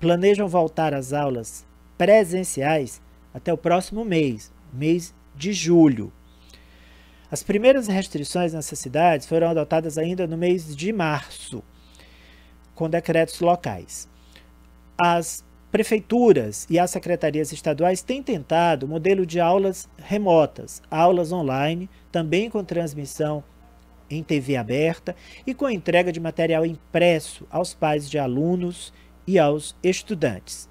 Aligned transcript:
planejam 0.00 0.48
voltar 0.48 0.94
às 0.94 1.12
aulas 1.12 1.66
presenciais 1.98 3.00
até 3.34 3.52
o 3.52 3.58
próximo 3.58 4.04
mês, 4.04 4.50
mês 4.72 5.14
de 5.36 5.52
julho. 5.52 6.10
As 7.30 7.42
primeiras 7.42 7.86
restrições 7.86 8.54
nessas 8.54 8.78
cidades 8.78 9.26
foram 9.26 9.50
adotadas 9.50 9.98
ainda 9.98 10.26
no 10.26 10.36
mês 10.36 10.74
de 10.74 10.92
março, 10.92 11.62
com 12.74 12.88
decretos 12.88 13.38
locais. 13.40 14.08
As 14.98 15.44
prefeituras 15.70 16.66
e 16.68 16.78
as 16.78 16.90
secretarias 16.90 17.52
estaduais 17.52 18.02
têm 18.02 18.22
tentado 18.22 18.86
o 18.86 18.88
modelo 18.88 19.24
de 19.24 19.38
aulas 19.38 19.88
remotas, 19.98 20.82
aulas 20.90 21.30
online, 21.30 21.88
também 22.10 22.50
com 22.50 22.64
transmissão 22.64 23.44
em 24.10 24.24
TV 24.24 24.56
aberta 24.56 25.14
e 25.46 25.54
com 25.54 25.70
entrega 25.70 26.10
de 26.10 26.18
material 26.18 26.66
impresso 26.66 27.46
aos 27.48 27.72
pais 27.72 28.10
de 28.10 28.18
alunos 28.18 28.92
e 29.26 29.38
aos 29.38 29.76
estudantes. 29.82 30.68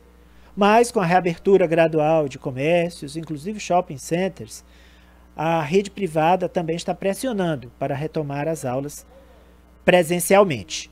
Mas 0.56 0.92
com 0.92 1.00
a 1.00 1.06
reabertura 1.06 1.66
gradual 1.66 2.28
de 2.28 2.38
comércios, 2.38 3.16
inclusive 3.16 3.60
shopping 3.60 3.98
centers, 3.98 4.64
a 5.36 5.62
rede 5.62 5.90
privada 5.90 6.50
também 6.50 6.76
está 6.76 6.93
pressionando 6.93 7.71
para 7.80 7.96
retomar 7.96 8.48
as 8.48 8.66
aulas 8.66 9.06
presencialmente. 9.86 10.92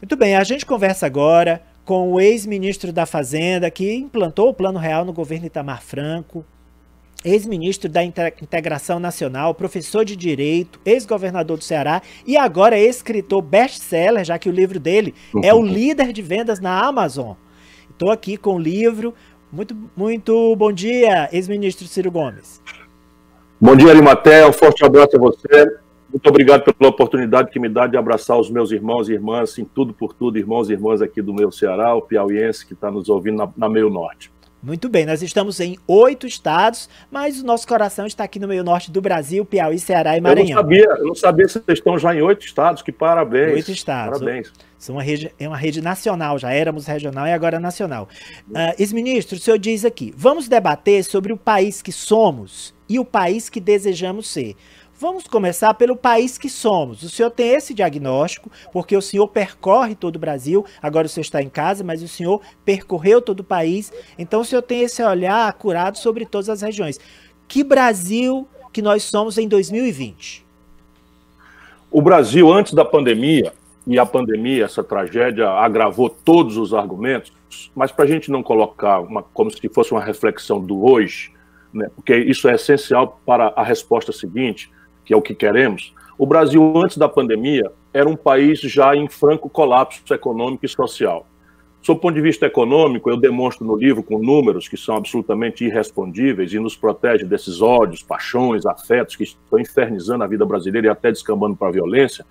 Muito 0.00 0.16
bem, 0.16 0.34
a 0.34 0.44
gente 0.44 0.64
conversa 0.64 1.06
agora 1.06 1.62
com 1.84 2.12
o 2.12 2.20
ex-ministro 2.20 2.92
da 2.92 3.04
Fazenda, 3.04 3.70
que 3.70 3.94
implantou 3.94 4.48
o 4.48 4.54
Plano 4.54 4.78
Real 4.78 5.04
no 5.04 5.12
governo 5.12 5.46
Itamar 5.46 5.82
Franco, 5.82 6.44
ex-ministro 7.24 7.88
da 7.88 8.04
Integração 8.04 9.00
Nacional, 9.00 9.54
professor 9.54 10.04
de 10.04 10.14
Direito, 10.14 10.78
ex-governador 10.84 11.56
do 11.56 11.64
Ceará 11.64 12.02
e 12.26 12.36
agora 12.36 12.78
escritor 12.78 13.40
best-seller, 13.40 14.24
já 14.24 14.38
que 14.38 14.48
o 14.48 14.52
livro 14.52 14.78
dele 14.78 15.14
é 15.42 15.54
o 15.54 15.64
líder 15.64 16.12
de 16.12 16.20
vendas 16.20 16.60
na 16.60 16.86
Amazon. 16.86 17.32
Estou 17.90 18.10
aqui 18.10 18.36
com 18.36 18.56
o 18.56 18.58
livro. 18.58 19.14
Muito, 19.50 19.74
muito 19.96 20.54
bom 20.56 20.72
dia, 20.72 21.28
ex-ministro 21.32 21.86
Ciro 21.86 22.10
Gomes. 22.10 22.60
Bom 23.60 23.74
dia, 23.76 23.90
Arimaté. 23.90 24.46
Um 24.46 24.52
forte 24.52 24.84
abraço 24.84 25.16
a 25.16 25.18
você. 25.18 25.78
Muito 26.10 26.28
obrigado 26.28 26.72
pela 26.72 26.90
oportunidade 26.90 27.50
que 27.50 27.58
me 27.58 27.68
dá 27.68 27.86
de 27.86 27.96
abraçar 27.96 28.38
os 28.38 28.50
meus 28.50 28.70
irmãos 28.70 29.08
e 29.08 29.14
irmãs, 29.14 29.58
em 29.58 29.64
tudo 29.64 29.92
por 29.92 30.12
tudo, 30.12 30.38
irmãos 30.38 30.68
e 30.68 30.72
irmãs 30.72 31.00
aqui 31.02 31.22
do 31.22 31.32
meu 31.32 31.50
Ceará, 31.50 31.94
o 31.94 32.02
piauiense 32.02 32.66
que 32.66 32.74
está 32.74 32.90
nos 32.90 33.08
ouvindo 33.08 33.38
na, 33.38 33.48
na 33.56 33.68
Meio 33.68 33.90
Norte. 33.90 34.30
Muito 34.64 34.88
bem, 34.88 35.04
nós 35.04 35.20
estamos 35.20 35.60
em 35.60 35.76
oito 35.86 36.26
estados, 36.26 36.88
mas 37.10 37.38
o 37.38 37.44
nosso 37.44 37.68
coração 37.68 38.06
está 38.06 38.24
aqui 38.24 38.38
no 38.38 38.48
meio 38.48 38.64
norte 38.64 38.90
do 38.90 38.98
Brasil, 38.98 39.44
Piauí, 39.44 39.78
Ceará 39.78 40.16
e 40.16 40.22
Maranhão. 40.22 40.48
Eu 40.48 40.54
não 40.54 40.62
sabia, 40.62 40.84
eu 40.84 41.06
não 41.08 41.14
sabia 41.14 41.46
se 41.46 41.60
vocês 41.60 41.78
estão 41.78 41.98
já 41.98 42.14
em 42.14 42.22
oito 42.22 42.46
estados, 42.46 42.80
que 42.80 42.90
parabéns. 42.90 43.56
Oito 43.56 43.70
estados. 43.70 44.20
Parabéns. 44.20 44.50
São 44.78 44.94
uma 44.94 45.02
rede, 45.02 45.30
é 45.38 45.46
uma 45.46 45.56
rede 45.58 45.82
nacional, 45.82 46.38
já 46.38 46.50
éramos 46.50 46.86
regional 46.86 47.26
e 47.26 47.32
agora 47.32 47.60
nacional. 47.60 48.08
Uh, 48.48 48.74
Ex-ministro, 48.78 49.36
o 49.36 49.38
senhor 49.38 49.58
diz 49.58 49.84
aqui, 49.84 50.14
vamos 50.16 50.48
debater 50.48 51.04
sobre 51.04 51.30
o 51.30 51.36
país 51.36 51.82
que 51.82 51.92
somos 51.92 52.74
e 52.88 52.98
o 52.98 53.04
país 53.04 53.50
que 53.50 53.60
desejamos 53.60 54.28
ser. 54.28 54.56
Vamos 54.98 55.26
começar 55.26 55.74
pelo 55.74 55.96
país 55.96 56.38
que 56.38 56.48
somos. 56.48 57.02
O 57.02 57.10
senhor 57.10 57.30
tem 57.30 57.48
esse 57.48 57.74
diagnóstico, 57.74 58.50
porque 58.72 58.96
o 58.96 59.02
senhor 59.02 59.26
percorre 59.26 59.96
todo 59.96 60.16
o 60.16 60.20
Brasil, 60.20 60.64
agora 60.80 61.06
o 61.06 61.10
senhor 61.10 61.22
está 61.22 61.42
em 61.42 61.48
casa, 61.48 61.82
mas 61.82 62.00
o 62.00 62.06
senhor 62.06 62.40
percorreu 62.64 63.20
todo 63.20 63.40
o 63.40 63.44
país, 63.44 63.92
então 64.16 64.40
o 64.40 64.44
senhor 64.44 64.62
tem 64.62 64.82
esse 64.82 65.02
olhar 65.02 65.48
acurado 65.48 65.98
sobre 65.98 66.24
todas 66.24 66.48
as 66.48 66.62
regiões. 66.62 67.00
Que 67.48 67.64
Brasil 67.64 68.46
que 68.72 68.80
nós 68.80 69.02
somos 69.02 69.36
em 69.36 69.48
2020? 69.48 70.44
O 71.90 72.00
Brasil, 72.00 72.52
antes 72.52 72.72
da 72.72 72.84
pandemia, 72.84 73.52
e 73.86 73.98
a 73.98 74.06
pandemia, 74.06 74.64
essa 74.64 74.82
tragédia, 74.82 75.48
agravou 75.50 76.08
todos 76.08 76.56
os 76.56 76.72
argumentos, 76.72 77.32
mas 77.74 77.92
para 77.92 78.04
a 78.04 78.08
gente 78.08 78.30
não 78.30 78.42
colocar 78.42 79.00
uma, 79.00 79.22
como 79.22 79.50
se 79.50 79.68
fosse 79.68 79.92
uma 79.92 80.02
reflexão 80.02 80.60
do 80.60 80.84
hoje, 80.84 81.32
né, 81.72 81.90
porque 81.94 82.16
isso 82.16 82.48
é 82.48 82.54
essencial 82.54 83.20
para 83.26 83.52
a 83.56 83.62
resposta 83.62 84.12
seguinte, 84.12 84.70
que 85.04 85.12
é 85.12 85.16
o 85.16 85.22
que 85.22 85.34
queremos, 85.34 85.94
o 86.16 86.26
Brasil, 86.26 86.72
antes 86.76 86.96
da 86.96 87.08
pandemia, 87.08 87.72
era 87.92 88.08
um 88.08 88.16
país 88.16 88.60
já 88.60 88.94
em 88.94 89.08
franco 89.08 89.50
colapso 89.50 90.14
econômico 90.14 90.64
e 90.64 90.68
social. 90.68 91.26
Sob 91.82 91.98
o 91.98 92.00
ponto 92.00 92.14
de 92.14 92.20
vista 92.20 92.46
econômico, 92.46 93.10
eu 93.10 93.16
demonstro 93.16 93.66
no 93.66 93.76
livro 93.76 94.02
com 94.02 94.18
números 94.18 94.68
que 94.68 94.76
são 94.76 94.96
absolutamente 94.96 95.64
irrespondíveis 95.64 96.52
e 96.52 96.58
nos 96.58 96.76
protege 96.76 97.24
desses 97.24 97.60
ódios, 97.60 98.02
paixões, 98.02 98.64
afetos 98.64 99.16
que 99.16 99.24
estão 99.24 99.58
infernizando 99.58 100.24
a 100.24 100.26
vida 100.26 100.46
brasileira 100.46 100.86
e 100.86 100.90
até 100.90 101.10
descambando 101.10 101.56
para 101.56 101.68
a 101.68 101.72
violência. 101.72 102.24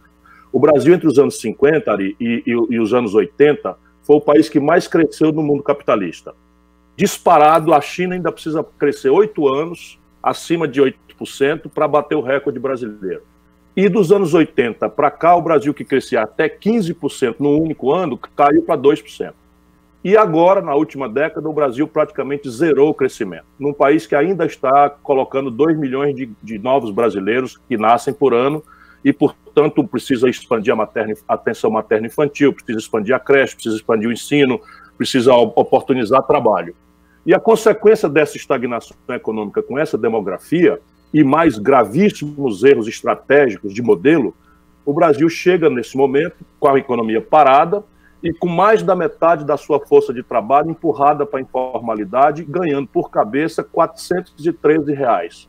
O 0.51 0.59
Brasil, 0.59 0.93
entre 0.93 1.07
os 1.07 1.19
anos 1.19 1.39
50 1.39 1.91
Ari, 1.91 2.15
e, 2.19 2.43
e, 2.47 2.51
e 2.51 2.79
os 2.79 2.93
anos 2.93 3.13
80, 3.13 3.77
foi 4.01 4.15
o 4.15 4.21
país 4.21 4.49
que 4.49 4.59
mais 4.59 4.87
cresceu 4.87 5.31
no 5.31 5.43
mundo 5.43 5.61
capitalista. 5.61 6.33
Disparado, 6.95 7.73
a 7.73 7.81
China 7.81 8.15
ainda 8.15 8.31
precisa 8.31 8.65
crescer 8.79 9.09
oito 9.09 9.47
anos, 9.53 9.99
acima 10.23 10.67
de 10.67 10.81
8%, 10.81 11.69
para 11.69 11.87
bater 11.87 12.15
o 12.15 12.21
recorde 12.21 12.57
brasileiro. 12.57 13.21
E 13.75 13.89
dos 13.89 14.11
anos 14.11 14.33
80 14.33 14.87
para 14.89 15.11
cá, 15.11 15.35
o 15.35 15.41
Brasil, 15.41 15.73
que 15.73 15.83
crescia 15.83 16.21
até 16.21 16.47
15% 16.47 17.35
no 17.39 17.59
único 17.59 17.91
ano, 17.91 18.17
caiu 18.17 18.61
para 18.61 18.79
2%. 18.79 19.33
E 20.03 20.17
agora, 20.17 20.61
na 20.61 20.75
última 20.75 21.07
década, 21.07 21.47
o 21.47 21.53
Brasil 21.53 21.87
praticamente 21.87 22.49
zerou 22.49 22.89
o 22.89 22.93
crescimento. 22.93 23.45
Num 23.57 23.73
país 23.73 24.05
que 24.05 24.15
ainda 24.15 24.45
está 24.45 24.89
colocando 24.89 25.49
2 25.49 25.77
milhões 25.77 26.13
de, 26.13 26.29
de 26.43 26.59
novos 26.59 26.91
brasileiros 26.91 27.57
que 27.69 27.77
nascem 27.77 28.13
por 28.13 28.33
ano 28.33 28.61
e, 29.03 29.13
portanto, 29.13 29.83
precisa 29.87 30.29
expandir 30.29 30.73
a, 30.73 30.75
materna, 30.75 31.13
a 31.27 31.33
atenção 31.35 31.71
materno-infantil, 31.71 32.53
precisa 32.53 32.79
expandir 32.79 33.15
a 33.15 33.19
creche, 33.19 33.55
precisa 33.55 33.77
expandir 33.77 34.09
o 34.09 34.11
ensino, 34.11 34.59
precisa 34.97 35.33
oportunizar 35.33 36.21
trabalho. 36.23 36.75
E 37.25 37.33
a 37.33 37.39
consequência 37.39 38.09
dessa 38.09 38.35
estagnação 38.35 38.97
econômica 39.09 39.63
com 39.63 39.79
essa 39.79 39.97
demografia 39.97 40.79
e 41.13 41.23
mais 41.23 41.57
gravíssimos 41.57 42.63
erros 42.63 42.87
estratégicos 42.87 43.73
de 43.73 43.81
modelo, 43.81 44.35
o 44.85 44.93
Brasil 44.93 45.29
chega 45.29 45.69
nesse 45.69 45.95
momento 45.95 46.35
com 46.59 46.67
a 46.67 46.77
economia 46.77 47.21
parada 47.21 47.83
e 48.21 48.33
com 48.33 48.47
mais 48.47 48.81
da 48.83 48.95
metade 48.95 49.45
da 49.45 49.55
sua 49.55 49.79
força 49.79 50.13
de 50.13 50.23
trabalho 50.23 50.71
empurrada 50.71 51.25
para 51.25 51.39
a 51.39 51.41
informalidade, 51.41 52.43
ganhando 52.43 52.87
por 52.87 53.09
cabeça 53.09 53.63
413 53.63 54.93
reais. 54.93 55.47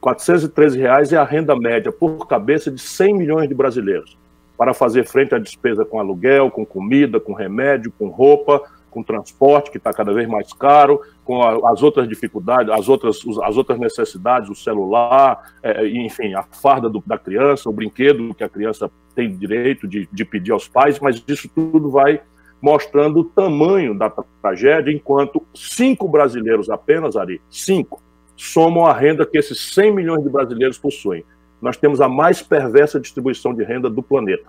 413 0.00 0.78
reais 0.78 1.12
é 1.12 1.16
a 1.16 1.24
renda 1.24 1.56
média 1.56 1.90
por 1.90 2.26
cabeça 2.26 2.70
de 2.70 2.80
100 2.80 3.14
milhões 3.14 3.48
de 3.48 3.54
brasileiros, 3.54 4.16
para 4.56 4.74
fazer 4.74 5.06
frente 5.06 5.34
à 5.34 5.38
despesa 5.38 5.84
com 5.84 5.98
aluguel, 5.98 6.50
com 6.50 6.64
comida, 6.64 7.20
com 7.20 7.32
remédio, 7.32 7.92
com 7.98 8.08
roupa, 8.08 8.62
com 8.90 9.02
transporte, 9.02 9.70
que 9.70 9.78
está 9.78 9.92
cada 9.92 10.12
vez 10.12 10.28
mais 10.28 10.52
caro, 10.52 11.00
com 11.24 11.42
a, 11.42 11.72
as 11.72 11.82
outras 11.82 12.08
dificuldades, 12.08 12.72
as 12.72 12.88
outras, 12.88 13.20
as 13.42 13.56
outras 13.56 13.78
necessidades, 13.78 14.48
o 14.48 14.54
celular, 14.54 15.52
é, 15.62 15.86
enfim, 15.86 16.34
a 16.34 16.42
farda 16.42 16.88
do, 16.88 17.02
da 17.06 17.18
criança, 17.18 17.68
o 17.68 17.72
brinquedo 17.72 18.34
que 18.34 18.44
a 18.44 18.48
criança 18.48 18.90
tem 19.14 19.36
direito 19.36 19.86
de, 19.86 20.08
de 20.12 20.24
pedir 20.24 20.52
aos 20.52 20.68
pais, 20.68 20.98
mas 21.00 21.22
isso 21.26 21.48
tudo 21.54 21.90
vai 21.90 22.20
mostrando 22.60 23.20
o 23.20 23.24
tamanho 23.24 23.96
da 23.96 24.10
tragédia, 24.42 24.92
enquanto 24.92 25.42
cinco 25.54 26.08
brasileiros 26.08 26.68
apenas, 26.68 27.16
Ari, 27.16 27.40
cinco, 27.50 28.02
somam 28.36 28.86
a 28.86 28.92
renda 28.92 29.26
que 29.26 29.38
esses 29.38 29.74
100 29.74 29.94
milhões 29.94 30.22
de 30.22 30.28
brasileiros 30.28 30.78
possuem. 30.78 31.24
Nós 31.60 31.76
temos 31.76 32.00
a 32.00 32.08
mais 32.08 32.40
perversa 32.42 33.00
distribuição 33.00 33.52
de 33.52 33.64
renda 33.64 33.90
do 33.90 34.02
planeta. 34.02 34.48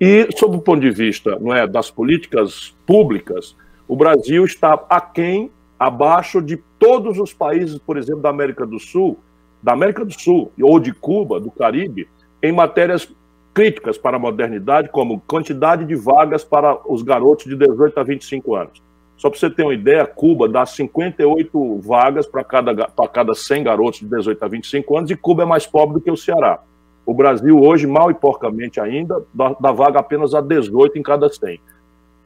E, 0.00 0.28
sob 0.36 0.56
o 0.56 0.60
ponto 0.60 0.80
de 0.80 0.90
vista 0.90 1.38
não 1.40 1.54
é, 1.54 1.66
das 1.66 1.90
políticas 1.90 2.74
públicas, 2.86 3.56
o 3.92 3.94
Brasil 3.94 4.42
está 4.46 4.72
aquém, 4.88 5.50
abaixo 5.78 6.40
de 6.40 6.56
todos 6.78 7.18
os 7.18 7.34
países, 7.34 7.78
por 7.78 7.98
exemplo, 7.98 8.22
da 8.22 8.30
América 8.30 8.64
do 8.64 8.78
Sul, 8.78 9.18
da 9.62 9.74
América 9.74 10.02
do 10.02 10.18
Sul 10.18 10.50
ou 10.62 10.80
de 10.80 10.94
Cuba, 10.94 11.38
do 11.38 11.50
Caribe, 11.50 12.08
em 12.42 12.52
matérias 12.52 13.14
críticas 13.52 13.98
para 13.98 14.16
a 14.16 14.18
modernidade, 14.18 14.88
como 14.88 15.20
quantidade 15.20 15.84
de 15.84 15.94
vagas 15.94 16.42
para 16.42 16.74
os 16.90 17.02
garotos 17.02 17.44
de 17.44 17.54
18 17.54 18.00
a 18.00 18.02
25 18.02 18.54
anos. 18.54 18.82
Só 19.18 19.28
para 19.28 19.38
você 19.38 19.50
ter 19.50 19.62
uma 19.62 19.74
ideia, 19.74 20.06
Cuba 20.06 20.48
dá 20.48 20.64
58 20.64 21.80
vagas 21.80 22.26
para 22.26 22.42
cada, 22.42 22.88
para 22.88 23.08
cada 23.08 23.34
100 23.34 23.62
garotos 23.62 24.00
de 24.00 24.06
18 24.06 24.42
a 24.42 24.48
25 24.48 24.96
anos 24.96 25.10
e 25.10 25.16
Cuba 25.16 25.42
é 25.42 25.46
mais 25.46 25.66
pobre 25.66 25.96
do 25.96 26.00
que 26.00 26.10
o 26.10 26.16
Ceará. 26.16 26.60
O 27.04 27.12
Brasil 27.12 27.60
hoje, 27.60 27.86
mal 27.86 28.10
e 28.10 28.14
porcamente 28.14 28.80
ainda, 28.80 29.22
dá, 29.34 29.54
dá 29.60 29.70
vaga 29.70 30.00
apenas 30.00 30.34
a 30.34 30.40
18 30.40 30.98
em 30.98 31.02
cada 31.02 31.28
100. 31.28 31.60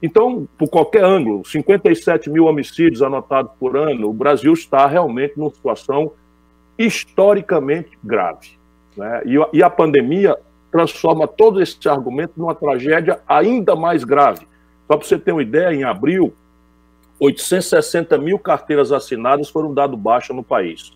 Então, 0.02 0.46
por 0.58 0.68
qualquer 0.68 1.04
ângulo, 1.04 1.44
57 1.44 2.28
mil 2.28 2.44
homicídios 2.44 3.02
anotados 3.02 3.52
por 3.58 3.76
ano, 3.76 4.10
o 4.10 4.12
Brasil 4.12 4.52
está 4.52 4.86
realmente 4.86 5.38
numa 5.38 5.50
situação 5.50 6.12
historicamente 6.78 7.98
grave. 8.04 8.50
Né? 8.96 9.22
E, 9.24 9.56
e 9.56 9.62
a 9.62 9.70
pandemia 9.70 10.36
transforma 10.70 11.26
todo 11.26 11.62
esse 11.62 11.88
argumento 11.88 12.34
numa 12.36 12.54
tragédia 12.54 13.20
ainda 13.26 13.74
mais 13.74 14.04
grave. 14.04 14.46
Só 14.86 14.96
para 14.96 15.06
você 15.06 15.18
ter 15.18 15.32
uma 15.32 15.42
ideia, 15.42 15.74
em 15.74 15.84
abril, 15.84 16.32
860 17.18 18.18
mil 18.18 18.38
carteiras 18.38 18.92
assinadas 18.92 19.48
foram 19.48 19.72
dadas 19.72 19.98
baixa 19.98 20.34
no 20.34 20.44
país. 20.44 20.92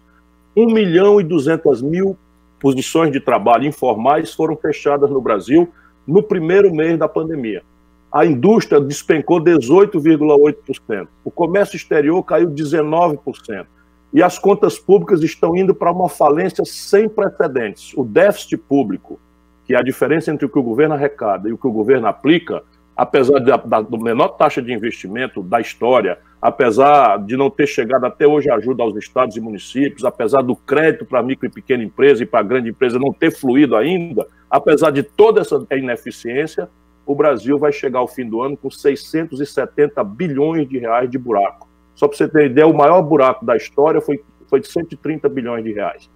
1 0.55 0.67
milhão 0.67 1.21
e 1.21 1.25
200 1.25 1.81
mil 1.81 2.17
posições 2.61 3.11
de 3.11 3.21
trabalho 3.21 3.65
informais 3.65 4.35
foram 4.35 4.55
fechadas 4.57 5.09
no 5.09 5.21
Brasil 5.21 5.73
no 6.07 6.23
primeiro 6.23 6.73
mês 6.75 6.99
da 6.99 7.09
pandemia. 7.09 7.63
A 8.13 8.27
indústria 8.27 8.81
despencou 8.81 9.39
18,8%. 9.41 11.07
O 11.25 11.31
comércio 11.31 11.77
exterior 11.77 12.23
caiu 12.25 12.51
19%. 12.51 13.67
E 14.13 14.21
as 14.23 14.37
contas 14.37 14.79
públicas 14.79 15.23
estão 15.23 15.57
indo 15.57 15.73
para 15.73 15.93
uma 15.93 16.09
falência 16.09 16.65
sem 16.65 17.09
precedentes. 17.09 17.93
O 17.97 18.03
déficit 18.03 18.57
público, 18.57 19.21
que 19.65 19.75
é 19.75 19.79
a 19.79 19.83
diferença 19.83 20.33
entre 20.33 20.45
o 20.45 20.49
que 20.49 20.59
o 20.59 20.63
governo 20.63 20.95
arrecada 20.95 21.49
e 21.49 21.53
o 21.53 21.59
que 21.59 21.69
o 21.69 21.73
governo 21.73 22.09
aplica, 22.09 22.65
apesar 22.97 23.39
da, 23.39 23.57
da 23.57 23.83
menor 23.97 24.31
taxa 24.31 24.61
de 24.61 24.73
investimento 24.73 25.41
da 25.41 25.61
história, 25.61 26.19
apesar 26.43 27.25
de 27.25 27.37
não 27.37 27.49
ter 27.49 27.69
chegado 27.69 28.05
até 28.05 28.27
hoje 28.27 28.51
ajuda 28.51 28.83
aos 28.83 28.97
estados 28.97 29.37
e 29.37 29.41
municípios, 29.41 30.05
apesar 30.05 30.43
do 30.43 30.57
crédito 30.57 31.07
para 31.07 31.23
micro 31.23 31.47
e 31.47 31.51
pequena 31.51 31.85
empresa 31.85 32.25
e 32.25 32.27
para 32.27 32.43
grande 32.43 32.71
empresa 32.71 32.99
não 32.99 33.13
ter 33.13 33.31
fluído 33.31 33.77
ainda, 33.77 34.27
apesar 34.51 34.91
de 34.91 35.05
toda 35.05 35.41
essa 35.41 35.65
ineficiência, 35.71 36.69
o 37.11 37.15
Brasil 37.15 37.59
vai 37.59 37.73
chegar 37.73 37.99
ao 37.99 38.07
fim 38.07 38.25
do 38.25 38.41
ano 38.41 38.57
com 38.57 38.71
670 38.71 40.05
bilhões 40.05 40.69
de 40.69 40.79
reais 40.79 41.11
de 41.11 41.19
buraco. 41.19 41.69
Só 41.93 42.07
para 42.07 42.17
você 42.17 42.29
ter 42.29 42.47
ideia, 42.47 42.69
o 42.69 42.73
maior 42.73 43.03
buraco 43.03 43.45
da 43.45 43.57
história 43.57 44.01
foi, 44.01 44.23
foi 44.49 44.61
de 44.61 44.69
130 44.69 45.29
bilhões 45.29 45.65
de 45.65 45.73
reais. 45.73 46.09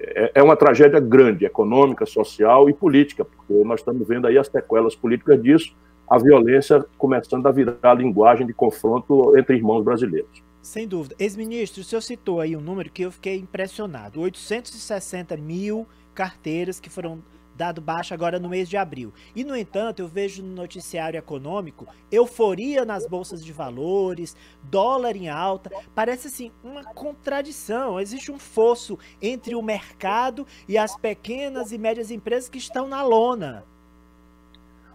É, 0.00 0.32
é 0.36 0.42
uma 0.42 0.56
tragédia 0.56 0.98
grande, 0.98 1.44
econômica, 1.44 2.06
social 2.06 2.70
e 2.70 2.72
política, 2.72 3.22
porque 3.22 3.52
nós 3.64 3.80
estamos 3.80 4.08
vendo 4.08 4.26
aí 4.26 4.38
as 4.38 4.46
sequelas 4.46 4.96
políticas 4.96 5.42
disso, 5.42 5.76
a 6.08 6.16
violência 6.16 6.82
começando 6.96 7.46
a 7.46 7.50
virar 7.50 7.76
a 7.82 7.94
linguagem 7.94 8.46
de 8.46 8.54
confronto 8.54 9.36
entre 9.36 9.56
irmãos 9.56 9.84
brasileiros. 9.84 10.42
Sem 10.62 10.88
dúvida. 10.88 11.14
Ex-ministro, 11.18 11.82
o 11.82 11.84
senhor 11.84 12.00
citou 12.00 12.40
aí 12.40 12.56
um 12.56 12.62
número 12.62 12.90
que 12.90 13.02
eu 13.02 13.12
fiquei 13.12 13.36
impressionado: 13.36 14.22
860 14.22 15.36
mil 15.36 15.86
carteiras 16.14 16.80
que 16.80 16.88
foram 16.88 17.22
dado 17.60 17.82
baixa 17.82 18.14
agora 18.14 18.38
no 18.38 18.48
mês 18.48 18.70
de 18.70 18.78
abril. 18.78 19.12
E, 19.36 19.44
no 19.44 19.54
entanto, 19.54 20.00
eu 20.00 20.08
vejo 20.08 20.42
no 20.42 20.54
noticiário 20.54 21.18
econômico 21.18 21.86
euforia 22.10 22.86
nas 22.86 23.06
bolsas 23.06 23.44
de 23.44 23.52
valores, 23.52 24.34
dólar 24.62 25.14
em 25.14 25.28
alta. 25.28 25.70
Parece 25.94 26.28
assim 26.28 26.50
uma 26.64 26.82
contradição. 26.82 28.00
Existe 28.00 28.32
um 28.32 28.38
fosso 28.38 28.98
entre 29.20 29.54
o 29.54 29.60
mercado 29.60 30.46
e 30.66 30.78
as 30.78 30.96
pequenas 30.96 31.70
e 31.70 31.76
médias 31.76 32.10
empresas 32.10 32.48
que 32.48 32.56
estão 32.56 32.88
na 32.88 33.02
lona. 33.02 33.62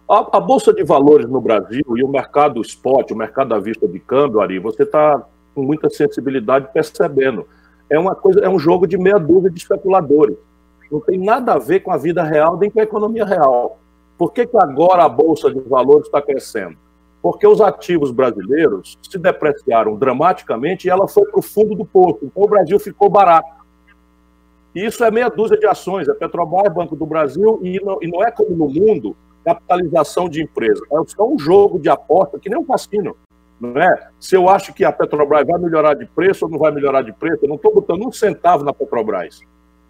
A, 0.08 0.38
a, 0.38 0.40
Bolsa 0.40 0.72
de 0.72 0.82
Valores 0.82 1.28
no 1.28 1.40
Brasil 1.40 1.84
e 1.96 2.02
o 2.02 2.08
mercado 2.08 2.60
spot, 2.62 3.12
o 3.12 3.16
mercado 3.16 3.54
à 3.54 3.60
vista 3.60 3.86
de 3.86 4.00
câmbio, 4.00 4.40
Ari, 4.40 4.58
você 4.58 4.82
está 4.82 5.24
com 5.54 5.62
muita 5.62 5.88
sensibilidade 5.88 6.68
percebendo. 6.72 7.46
É 7.88 7.96
uma 7.96 8.16
coisa, 8.16 8.40
é 8.40 8.48
um 8.48 8.58
jogo 8.58 8.88
de 8.88 8.98
meia 8.98 9.18
dúzia 9.18 9.50
de 9.50 9.58
especuladores. 9.58 10.36
Não 10.90 11.00
tem 11.00 11.18
nada 11.18 11.54
a 11.54 11.58
ver 11.58 11.80
com 11.80 11.90
a 11.90 11.96
vida 11.96 12.22
real 12.22 12.56
nem 12.56 12.70
com 12.70 12.80
a 12.80 12.84
economia 12.84 13.24
real. 13.24 13.78
Por 14.16 14.32
que, 14.32 14.46
que 14.46 14.56
agora 14.56 15.04
a 15.04 15.08
Bolsa 15.08 15.52
de 15.52 15.60
Valores 15.60 16.06
está 16.06 16.22
crescendo? 16.22 16.76
Porque 17.20 17.46
os 17.46 17.60
ativos 17.60 18.10
brasileiros 18.10 18.96
se 19.02 19.18
depreciaram 19.18 19.96
dramaticamente 19.96 20.86
e 20.86 20.90
ela 20.90 21.08
foi 21.08 21.26
para 21.26 21.40
o 21.40 21.42
fundo 21.42 21.74
do 21.74 21.84
poço. 21.84 22.20
Então 22.22 22.42
o 22.42 22.48
Brasil 22.48 22.78
ficou 22.78 23.10
barato. 23.10 23.56
E 24.74 24.84
isso 24.84 25.02
é 25.04 25.10
meia 25.10 25.28
dúzia 25.28 25.58
de 25.58 25.66
ações. 25.66 26.08
É 26.08 26.14
Petrobras, 26.14 26.72
Banco 26.72 26.94
do 26.94 27.06
Brasil, 27.06 27.58
e 27.62 27.80
não, 27.82 27.98
e 28.00 28.06
não 28.06 28.22
é 28.22 28.30
como 28.30 28.50
no 28.50 28.68
mundo 28.68 29.16
capitalização 29.44 30.28
de 30.28 30.42
empresa. 30.42 30.82
É 30.92 30.96
só 31.06 31.26
um 31.26 31.38
jogo 31.38 31.78
de 31.78 31.88
aposta, 31.88 32.38
que 32.38 32.48
nem 32.48 32.58
um 32.58 32.64
cassino. 32.64 33.16
Não 33.60 33.80
é? 33.80 34.10
Se 34.20 34.36
eu 34.36 34.48
acho 34.48 34.74
que 34.74 34.84
a 34.84 34.92
Petrobras 34.92 35.46
vai 35.46 35.58
melhorar 35.58 35.94
de 35.94 36.04
preço 36.04 36.44
ou 36.44 36.50
não 36.50 36.58
vai 36.58 36.72
melhorar 36.72 37.02
de 37.02 37.12
preço, 37.12 37.44
eu 37.44 37.48
não 37.48 37.56
estou 37.56 37.72
botando 37.74 38.06
um 38.06 38.12
centavo 38.12 38.64
na 38.64 38.72
Petrobras. 38.74 39.40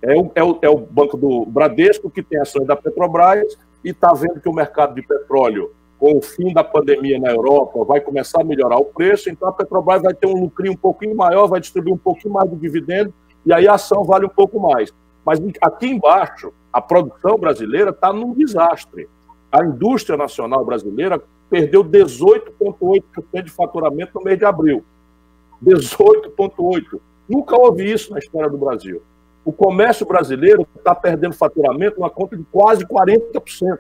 É 0.03 0.15
o, 0.15 0.31
é, 0.35 0.45
o, 0.45 0.59
é 0.63 0.69
o 0.69 0.79
banco 0.79 1.17
do 1.17 1.45
Bradesco 1.47 2.11
que 2.11 2.23
tem 2.23 2.41
ações 2.41 2.67
da 2.67 2.77
Petrobras 2.77 3.57
e 3.85 3.91
está 3.91 4.13
vendo 4.13 4.41
que 4.41 4.49
o 4.49 4.53
mercado 4.53 4.95
de 4.95 5.03
petróleo, 5.03 5.73
com 5.99 6.19
o 6.19 6.23
fim 6.23 6.53
da 6.53 6.63
pandemia 6.63 7.19
na 7.19 7.31
Europa, 7.31 7.85
vai 7.85 8.01
começar 8.01 8.41
a 8.41 8.45
melhorar 8.45 8.77
o 8.77 8.85
preço, 8.85 9.31
então 9.31 9.49
a 9.49 9.53
Petrobras 9.53 10.03
vai 10.03 10.15
ter 10.15 10.27
um 10.27 10.41
lucro 10.41 10.71
um 10.71 10.77
pouquinho 10.77 11.17
maior, 11.17 11.47
vai 11.47 11.61
distribuir 11.61 11.95
um 11.95 11.99
pouquinho 11.99 12.35
mais 12.35 12.51
de 12.51 12.57
dividendo 12.57 13.13
e 13.45 13.53
aí 13.53 13.67
a 13.67 13.75
ação 13.75 14.05
vale 14.05 14.27
um 14.27 14.31
pouco 14.31 14.61
mais. 14.61 14.93
Mas 15.25 15.41
aqui 15.61 15.89
embaixo, 15.89 16.53
a 16.73 16.81
produção 16.81 17.39
brasileira 17.39 17.91
está 17.91 18.13
num 18.13 18.33
desastre 18.33 19.09
a 19.57 19.65
indústria 19.65 20.17
nacional 20.17 20.65
brasileira 20.65 21.23
perdeu 21.49 21.85
18,8% 21.85 23.43
de 23.43 23.51
faturamento 23.51 24.13
no 24.15 24.23
mês 24.23 24.39
de 24.39 24.45
abril. 24.45 24.85
18,8%. 25.65 27.01
Nunca 27.29 27.57
houve 27.57 27.91
isso 27.91 28.13
na 28.13 28.19
história 28.19 28.51
do 28.51 28.59
Brasil. 28.59 29.03
O 29.47 29.53
comércio 29.53 30.05
brasileiro 30.05 30.67
está 30.77 30.93
perdendo 30.93 31.33
faturamento 31.33 32.01
numa 32.01 32.11
conta 32.11 32.37
de 32.37 32.43
quase 32.51 32.85
40%. 32.85 33.79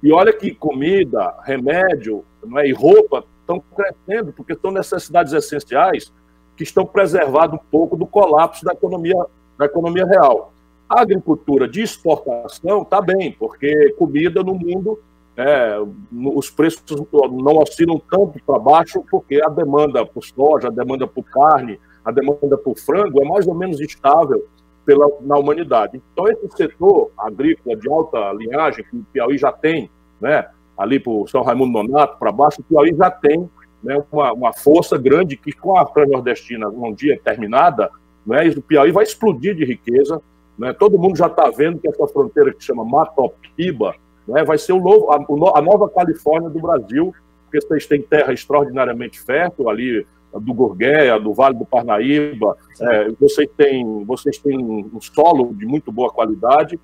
E 0.00 0.12
olha 0.12 0.32
que 0.32 0.54
comida, 0.54 1.34
remédio 1.42 2.24
não 2.44 2.60
é, 2.60 2.68
e 2.68 2.72
roupa 2.72 3.24
estão 3.40 3.60
crescendo, 3.74 4.32
porque 4.32 4.54
são 4.54 4.70
necessidades 4.70 5.32
essenciais 5.32 6.12
que 6.56 6.62
estão 6.62 6.86
preservando 6.86 7.56
um 7.56 7.60
pouco 7.68 7.96
do 7.96 8.06
colapso 8.06 8.64
da 8.64 8.74
economia, 8.74 9.16
da 9.58 9.64
economia 9.64 10.06
real. 10.06 10.52
A 10.88 11.00
agricultura 11.00 11.66
de 11.66 11.82
exportação 11.82 12.82
está 12.82 13.00
bem, 13.00 13.32
porque 13.32 13.92
comida 13.98 14.40
no 14.44 14.54
mundo, 14.54 15.00
é, 15.36 15.78
os 16.12 16.48
preços 16.48 16.84
não 17.12 17.58
oscilam 17.58 18.00
tanto 18.08 18.40
para 18.46 18.60
baixo, 18.60 19.02
porque 19.10 19.42
a 19.44 19.48
demanda 19.48 20.06
por 20.06 20.24
soja, 20.24 20.68
a 20.68 20.70
demanda 20.70 21.08
por 21.08 21.24
carne, 21.24 21.80
a 22.04 22.12
demanda 22.12 22.56
por 22.56 22.78
frango 22.78 23.20
é 23.20 23.24
mais 23.24 23.48
ou 23.48 23.54
menos 23.54 23.80
estável 23.80 24.46
pela, 24.86 25.08
na 25.20 25.36
humanidade. 25.36 26.00
Então, 26.12 26.28
esse 26.28 26.48
setor 26.56 27.10
agrícola 27.18 27.76
de 27.76 27.88
alta 27.90 28.32
linhagem, 28.32 28.84
que 28.84 28.96
o 28.96 29.04
Piauí 29.12 29.36
já 29.36 29.52
tem, 29.52 29.90
né, 30.20 30.46
ali 30.78 30.98
por 30.98 31.28
São 31.28 31.42
Raimundo 31.42 31.82
Nonato, 31.82 32.18
para 32.18 32.32
baixo, 32.32 32.60
o 32.60 32.64
Piauí 32.64 32.94
já 32.96 33.10
tem 33.10 33.50
né, 33.82 34.02
uma, 34.10 34.32
uma 34.32 34.52
força 34.52 34.96
grande 34.96 35.36
que, 35.36 35.52
com 35.52 35.76
a 35.76 35.86
Nordestina 36.08 36.68
um 36.68 36.94
dia 36.94 37.20
terminada, 37.22 37.90
né, 38.24 38.48
o 38.56 38.62
Piauí 38.62 38.92
vai 38.92 39.04
explodir 39.04 39.54
de 39.54 39.64
riqueza, 39.64 40.22
né? 40.58 40.72
Todo 40.72 40.98
mundo 40.98 41.16
já 41.16 41.26
está 41.26 41.50
vendo 41.50 41.78
que 41.78 41.88
essa 41.88 42.06
fronteira 42.06 42.52
que 42.52 42.64
chama 42.64 42.84
Matopiba 42.84 43.94
né, 44.26 44.42
vai 44.44 44.58
ser 44.58 44.72
o 44.72 44.80
novo, 44.80 45.10
a, 45.10 45.16
a, 45.58 45.62
nova 45.62 45.88
Califórnia 45.88 46.48
do 46.48 46.60
Brasil, 46.60 47.14
porque 47.44 47.60
vocês 47.60 47.86
têm 47.86 48.02
terra 48.02 48.32
extraordinariamente 48.32 49.20
fértil 49.20 49.68
ali, 49.68 50.06
do 50.40 50.54
Gurgueia, 50.54 51.18
do 51.18 51.32
Vale 51.32 51.56
do 51.56 51.64
Parnaíba, 51.64 52.56
é, 52.80 53.10
vocês, 53.20 53.48
têm, 53.56 54.04
vocês 54.04 54.38
têm 54.38 54.58
um 54.58 55.00
solo 55.00 55.54
de 55.54 55.66
muito 55.66 55.92
boa 55.92 56.10
qualidade. 56.10 56.78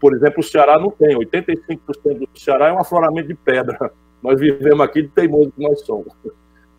Por 0.00 0.14
exemplo, 0.14 0.40
o 0.40 0.42
Ceará 0.42 0.78
não 0.78 0.90
tem, 0.90 1.16
85% 1.16 2.28
do 2.32 2.38
Ceará 2.38 2.68
é 2.68 2.72
um 2.72 2.78
afloramento 2.78 3.28
de 3.28 3.34
pedra. 3.34 3.90
Nós 4.22 4.40
vivemos 4.40 4.80
aqui 4.80 5.02
de 5.02 5.08
teimoso 5.08 5.52
que 5.52 5.62
nós 5.62 5.80
somos. 5.82 6.12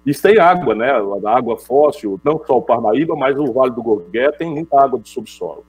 E 0.06 0.14
sem 0.14 0.38
água, 0.38 0.74
né? 0.74 0.92
A 0.92 1.38
água 1.38 1.58
fóssil, 1.58 2.20
não 2.24 2.44
só 2.46 2.58
o 2.58 2.62
Parnaíba, 2.62 3.16
mas 3.16 3.38
o 3.38 3.54
Vale 3.54 3.72
do 3.72 3.84
Gurgueia 3.84 4.32
tem 4.32 4.50
muita 4.50 4.84
água 4.84 5.00
de 5.00 5.08
subsolo. 5.08 5.64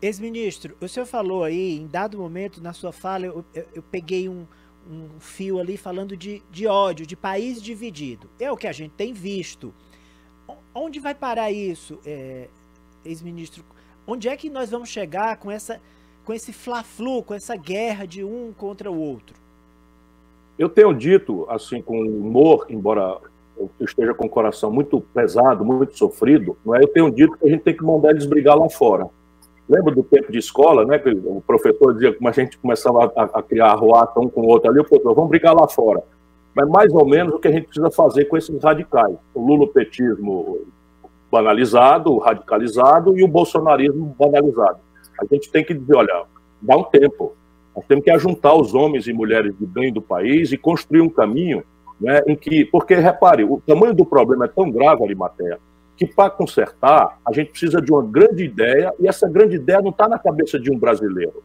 Ex-ministro, 0.00 0.76
o 0.80 0.88
senhor 0.88 1.06
falou 1.06 1.42
aí, 1.42 1.76
em 1.76 1.86
dado 1.86 2.16
momento 2.16 2.62
na 2.62 2.72
sua 2.72 2.92
fala, 2.92 3.26
eu, 3.26 3.44
eu, 3.52 3.64
eu 3.74 3.82
peguei 3.82 4.28
um, 4.28 4.46
um, 4.88 5.20
fio 5.20 5.58
ali 5.58 5.76
falando 5.76 6.16
de, 6.16 6.42
de 6.50 6.66
ódio, 6.66 7.06
de 7.06 7.16
país 7.16 7.60
dividido. 7.62 8.28
É 8.40 8.50
o 8.50 8.56
que 8.56 8.66
a 8.66 8.72
gente 8.72 8.92
tem 8.92 9.12
visto. 9.12 9.72
Onde 10.74 10.98
vai 10.98 11.14
parar 11.14 11.50
isso, 11.50 11.98
é, 12.06 12.48
ex-ministro? 13.04 13.64
Onde 14.06 14.28
é 14.28 14.36
que 14.36 14.48
nós 14.48 14.70
vamos 14.70 14.88
chegar 14.88 15.36
com, 15.36 15.50
essa, 15.50 15.80
com 16.24 16.32
esse 16.32 16.52
fla-flu, 16.52 17.22
com 17.22 17.34
essa 17.34 17.54
guerra 17.56 18.06
de 18.06 18.24
um 18.24 18.52
contra 18.56 18.90
o 18.90 18.98
outro? 18.98 19.36
Eu 20.58 20.68
tenho 20.68 20.92
dito, 20.94 21.46
assim, 21.48 21.82
com 21.82 22.00
humor, 22.00 22.66
embora 22.68 23.20
eu 23.56 23.70
esteja 23.80 24.14
com 24.14 24.26
o 24.26 24.30
coração 24.30 24.70
muito 24.70 25.00
pesado, 25.00 25.64
muito 25.64 25.96
sofrido, 25.96 26.56
não 26.64 26.74
é? 26.74 26.82
eu 26.82 26.88
tenho 26.88 27.10
dito 27.10 27.36
que 27.36 27.46
a 27.46 27.50
gente 27.50 27.62
tem 27.62 27.76
que 27.76 27.84
mandar 27.84 28.10
eles 28.10 28.24
brigar 28.24 28.56
lá 28.56 28.68
fora. 28.68 29.08
Lembra 29.68 29.94
do 29.94 30.02
tempo 30.02 30.32
de 30.32 30.38
escola, 30.38 30.84
né? 30.84 30.98
Que 30.98 31.10
o 31.10 31.42
professor 31.46 31.92
dizia 31.92 32.14
como 32.14 32.28
a 32.28 32.32
gente 32.32 32.56
começava 32.58 33.12
a, 33.14 33.22
a 33.38 33.42
criar 33.42 33.72
arruaça 33.72 34.18
um 34.18 34.28
com 34.28 34.42
o 34.42 34.48
outro 34.48 34.70
ali, 34.70 34.80
o 34.80 34.84
professor, 34.84 35.14
vamos 35.14 35.30
brigar 35.30 35.54
lá 35.54 35.68
fora. 35.68 36.02
Mas 36.54 36.68
mais 36.68 36.92
ou 36.92 37.06
menos 37.06 37.34
o 37.34 37.38
que 37.38 37.48
a 37.48 37.52
gente 37.52 37.66
precisa 37.66 37.90
fazer 37.90 38.24
com 38.24 38.36
esses 38.36 38.62
radicais. 38.62 39.14
O 39.34 39.46
lulopetismo 39.46 40.66
banalizado, 41.30 42.16
radicalizado 42.18 43.18
e 43.18 43.22
o 43.22 43.28
bolsonarismo 43.28 44.16
banalizado. 44.18 44.78
A 45.20 45.24
gente 45.32 45.50
tem 45.50 45.64
que 45.64 45.74
dizer, 45.74 45.94
olha, 45.94 46.24
dá 46.60 46.76
um 46.76 46.84
tempo. 46.84 47.34
Nós 47.76 47.84
temos 47.86 48.04
que 48.04 48.10
ajuntar 48.10 48.56
os 48.56 48.74
homens 48.74 49.06
e 49.06 49.12
mulheres 49.12 49.54
de 49.58 49.66
bem 49.66 49.92
do 49.92 50.00
país 50.00 50.50
e 50.50 50.56
construir 50.56 51.00
um 51.00 51.08
caminho 51.08 51.62
né, 52.00 52.22
em 52.26 52.34
que... 52.34 52.64
Porque, 52.64 52.94
repare, 52.94 53.44
o 53.44 53.60
tamanho 53.66 53.94
do 53.94 54.04
problema 54.04 54.46
é 54.46 54.48
tão 54.48 54.70
grave, 54.70 55.04
Arimatea, 55.04 55.58
que 55.98 56.06
para 56.06 56.30
consertar, 56.30 57.18
a 57.26 57.32
gente 57.32 57.50
precisa 57.50 57.82
de 57.82 57.92
uma 57.92 58.02
grande 58.02 58.44
ideia, 58.44 58.94
e 59.00 59.08
essa 59.08 59.28
grande 59.28 59.56
ideia 59.56 59.82
não 59.82 59.90
está 59.90 60.08
na 60.08 60.16
cabeça 60.16 60.58
de 60.58 60.70
um 60.70 60.78
brasileiro. 60.78 61.42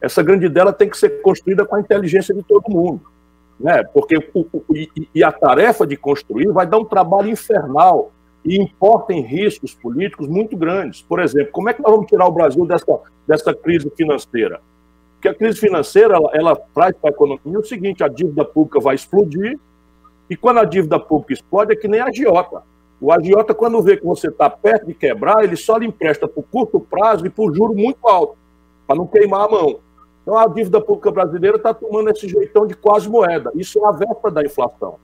Essa 0.00 0.20
grande 0.20 0.46
ideia 0.46 0.72
tem 0.72 0.90
que 0.90 0.98
ser 0.98 1.22
construída 1.22 1.64
com 1.64 1.76
a 1.76 1.80
inteligência 1.80 2.34
de 2.34 2.42
todo 2.42 2.68
mundo. 2.68 3.00
Né? 3.58 3.84
Porque 3.84 4.16
o, 4.34 4.40
o, 4.52 4.64
e 5.14 5.22
a 5.22 5.30
tarefa 5.30 5.86
de 5.86 5.96
construir 5.96 6.48
vai 6.48 6.66
dar 6.66 6.78
um 6.78 6.84
trabalho 6.84 7.30
infernal 7.30 8.10
e 8.44 8.60
importa 8.60 9.12
em 9.12 9.22
riscos 9.22 9.74
políticos 9.74 10.26
muito 10.26 10.56
grandes. 10.56 11.00
Por 11.00 11.20
exemplo, 11.20 11.52
como 11.52 11.70
é 11.70 11.72
que 11.72 11.80
nós 11.80 11.92
vamos 11.92 12.08
tirar 12.08 12.26
o 12.26 12.32
Brasil 12.32 12.66
dessa, 12.66 13.00
dessa 13.28 13.54
crise 13.54 13.88
financeira? 13.96 14.60
Porque 15.14 15.28
a 15.28 15.34
crise 15.34 15.60
financeira 15.60 16.16
ela, 16.16 16.30
ela 16.34 16.56
traz 16.74 16.96
para 16.96 17.10
a 17.10 17.12
economia 17.12 17.60
o 17.60 17.64
seguinte: 17.64 18.02
a 18.02 18.08
dívida 18.08 18.44
pública 18.44 18.80
vai 18.80 18.96
explodir, 18.96 19.56
e 20.28 20.36
quando 20.36 20.58
a 20.58 20.64
dívida 20.64 20.98
pública 20.98 21.32
explode, 21.32 21.72
é 21.72 21.76
que 21.76 21.86
nem 21.86 22.00
a 22.00 22.06
agiota. 22.06 22.73
O 23.00 23.12
agiota, 23.12 23.54
quando 23.54 23.82
vê 23.82 23.96
que 23.96 24.04
você 24.04 24.28
está 24.28 24.48
perto 24.48 24.86
de 24.86 24.94
quebrar, 24.94 25.44
ele 25.44 25.56
só 25.56 25.76
lhe 25.76 25.86
empresta 25.86 26.26
por 26.26 26.44
curto 26.44 26.80
prazo 26.80 27.26
e 27.26 27.30
por 27.30 27.54
juro 27.54 27.74
muito 27.74 28.06
alto, 28.06 28.36
para 28.86 28.96
não 28.96 29.06
queimar 29.06 29.46
a 29.46 29.48
mão. 29.48 29.80
Então, 30.22 30.38
a 30.38 30.46
dívida 30.46 30.80
pública 30.80 31.10
brasileira 31.10 31.58
está 31.58 31.74
tomando 31.74 32.08
esse 32.10 32.26
jeitão 32.26 32.66
de 32.66 32.74
quase 32.74 33.08
moeda. 33.08 33.50
Isso 33.54 33.78
é 33.84 33.86
a 33.86 33.92
véspera 33.92 34.30
da 34.32 34.42
inflação. 34.42 34.96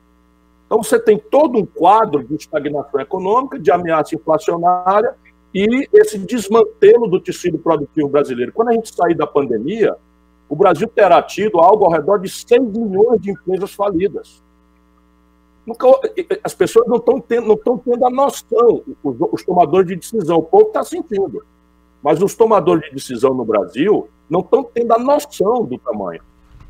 Então, 0.67 0.83
você 0.83 0.99
tem 0.99 1.19
todo 1.19 1.59
um 1.59 1.67
quadro 1.67 2.25
de 2.25 2.37
estagnação 2.37 3.01
econômica, 3.01 3.59
de 3.59 3.71
ameaça 3.71 4.15
inflacionária 4.15 5.15
e 5.55 5.89
esse 5.93 6.17
desmantelo 6.17 7.07
do 7.09 7.21
tecido 7.21 7.59
produtivo 7.59 8.09
brasileiro. 8.09 8.53
Quando 8.53 8.69
a 8.69 8.73
gente 8.73 8.95
sair 8.95 9.15
da 9.15 9.27
pandemia, 9.27 9.97
o 10.49 10.57
Brasil 10.57 10.89
terá 10.89 11.23
tido 11.23 11.59
algo 11.59 11.85
ao 11.85 11.93
redor 11.93 12.19
de 12.19 12.29
100 12.29 12.61
milhões 12.61 13.21
de 13.21 13.31
empresas 13.31 13.75
falidas. 13.75 14.43
As 16.43 16.55
pessoas 16.55 16.87
não 16.87 16.97
estão 16.97 17.21
tendo, 17.21 17.57
tendo 17.57 18.07
a 18.07 18.11
noção, 18.11 18.83
os, 19.03 19.17
os 19.33 19.45
tomadores 19.45 19.89
de 19.89 19.97
decisão, 19.97 20.39
o 20.39 20.43
povo 20.43 20.69
está 20.69 20.83
sentindo. 20.83 21.43
Mas 22.03 22.23
os 22.23 22.35
tomadores 22.35 22.89
de 22.89 22.95
decisão 22.95 23.35
no 23.35 23.45
Brasil 23.45 24.09
não 24.29 24.41
estão 24.41 24.63
tendo 24.63 24.93
a 24.93 24.99
noção 24.99 25.65
do 25.65 25.79
tamanho. 25.79 26.23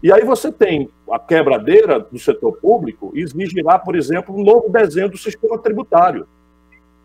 E 0.02 0.10
aí 0.10 0.24
você 0.24 0.50
tem 0.50 0.88
a 1.10 1.18
quebradeira 1.18 2.00
do 2.00 2.18
setor 2.18 2.56
público 2.56 3.12
e 3.14 3.20
exigirá, 3.20 3.78
por 3.78 3.94
exemplo, 3.94 4.34
um 4.34 4.42
novo 4.42 4.70
desenho 4.70 5.10
do 5.10 5.18
sistema 5.18 5.58
tributário. 5.58 6.26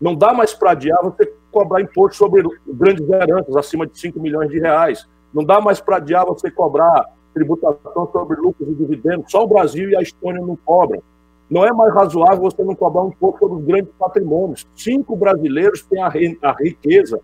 Não 0.00 0.14
dá 0.14 0.32
mais 0.32 0.54
para 0.54 0.72
adiar 0.72 1.02
você 1.02 1.32
cobrar 1.50 1.80
imposto 1.80 2.16
sobre 2.16 2.42
grandes 2.66 3.08
heranças 3.08 3.54
acima 3.56 3.86
de 3.86 3.98
5 3.98 4.18
milhões 4.20 4.50
de 4.50 4.58
reais. 4.58 5.06
Não 5.32 5.44
dá 5.44 5.60
mais 5.60 5.80
para 5.80 5.96
adiar 5.96 6.24
você 6.24 6.50
cobrar 6.50 7.04
tributação 7.34 8.08
sobre 8.10 8.40
lucros 8.40 8.68
e 8.68 8.74
dividendos. 8.74 9.30
Só 9.30 9.44
o 9.44 9.46
Brasil 9.46 9.90
e 9.90 9.96
a 9.96 10.00
Estônia 10.00 10.40
não 10.40 10.56
cobram. 10.56 11.02
Não 11.48 11.64
é 11.64 11.72
mais 11.72 11.94
razoável 11.94 12.42
você 12.42 12.62
não 12.64 12.74
cobrar 12.74 13.04
um 13.04 13.08
imposto 13.08 13.38
sobre 13.38 13.58
os 13.58 13.64
grandes 13.64 13.92
patrimônios. 13.98 14.66
Cinco 14.74 15.14
brasileiros 15.14 15.82
têm 15.82 16.02
a, 16.02 16.08
riqueza 16.52 17.20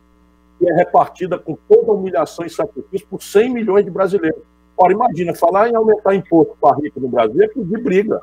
que 0.58 0.70
é 0.70 0.74
repartida 0.74 1.38
com 1.38 1.56
toda 1.68 1.90
a 1.90 1.94
humilhação 1.94 2.46
e 2.46 2.50
sacrifício 2.50 3.06
por 3.08 3.20
100 3.20 3.52
milhões 3.52 3.84
de 3.84 3.90
brasileiros. 3.90 4.42
Ora, 4.76 4.92
imagina, 4.92 5.34
falar 5.34 5.68
em 5.68 5.74
aumentar 5.74 6.14
imposto 6.14 6.56
para 6.60 6.76
rico 6.76 7.00
no 7.00 7.08
Brasil 7.08 7.42
é 7.42 7.48
pedir 7.48 7.82
briga. 7.82 8.20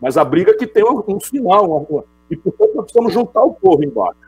Mas 0.00 0.16
a 0.16 0.24
briga 0.24 0.56
que 0.56 0.66
tem 0.66 0.84
um, 0.84 1.02
um 1.08 1.20
sinal. 1.20 1.68
Uma, 1.68 2.04
e, 2.30 2.36
portanto, 2.36 2.74
nós 2.74 2.84
precisamos 2.84 3.12
juntar 3.12 3.42
o 3.42 3.54
povo 3.54 3.82
embaixo. 3.82 4.20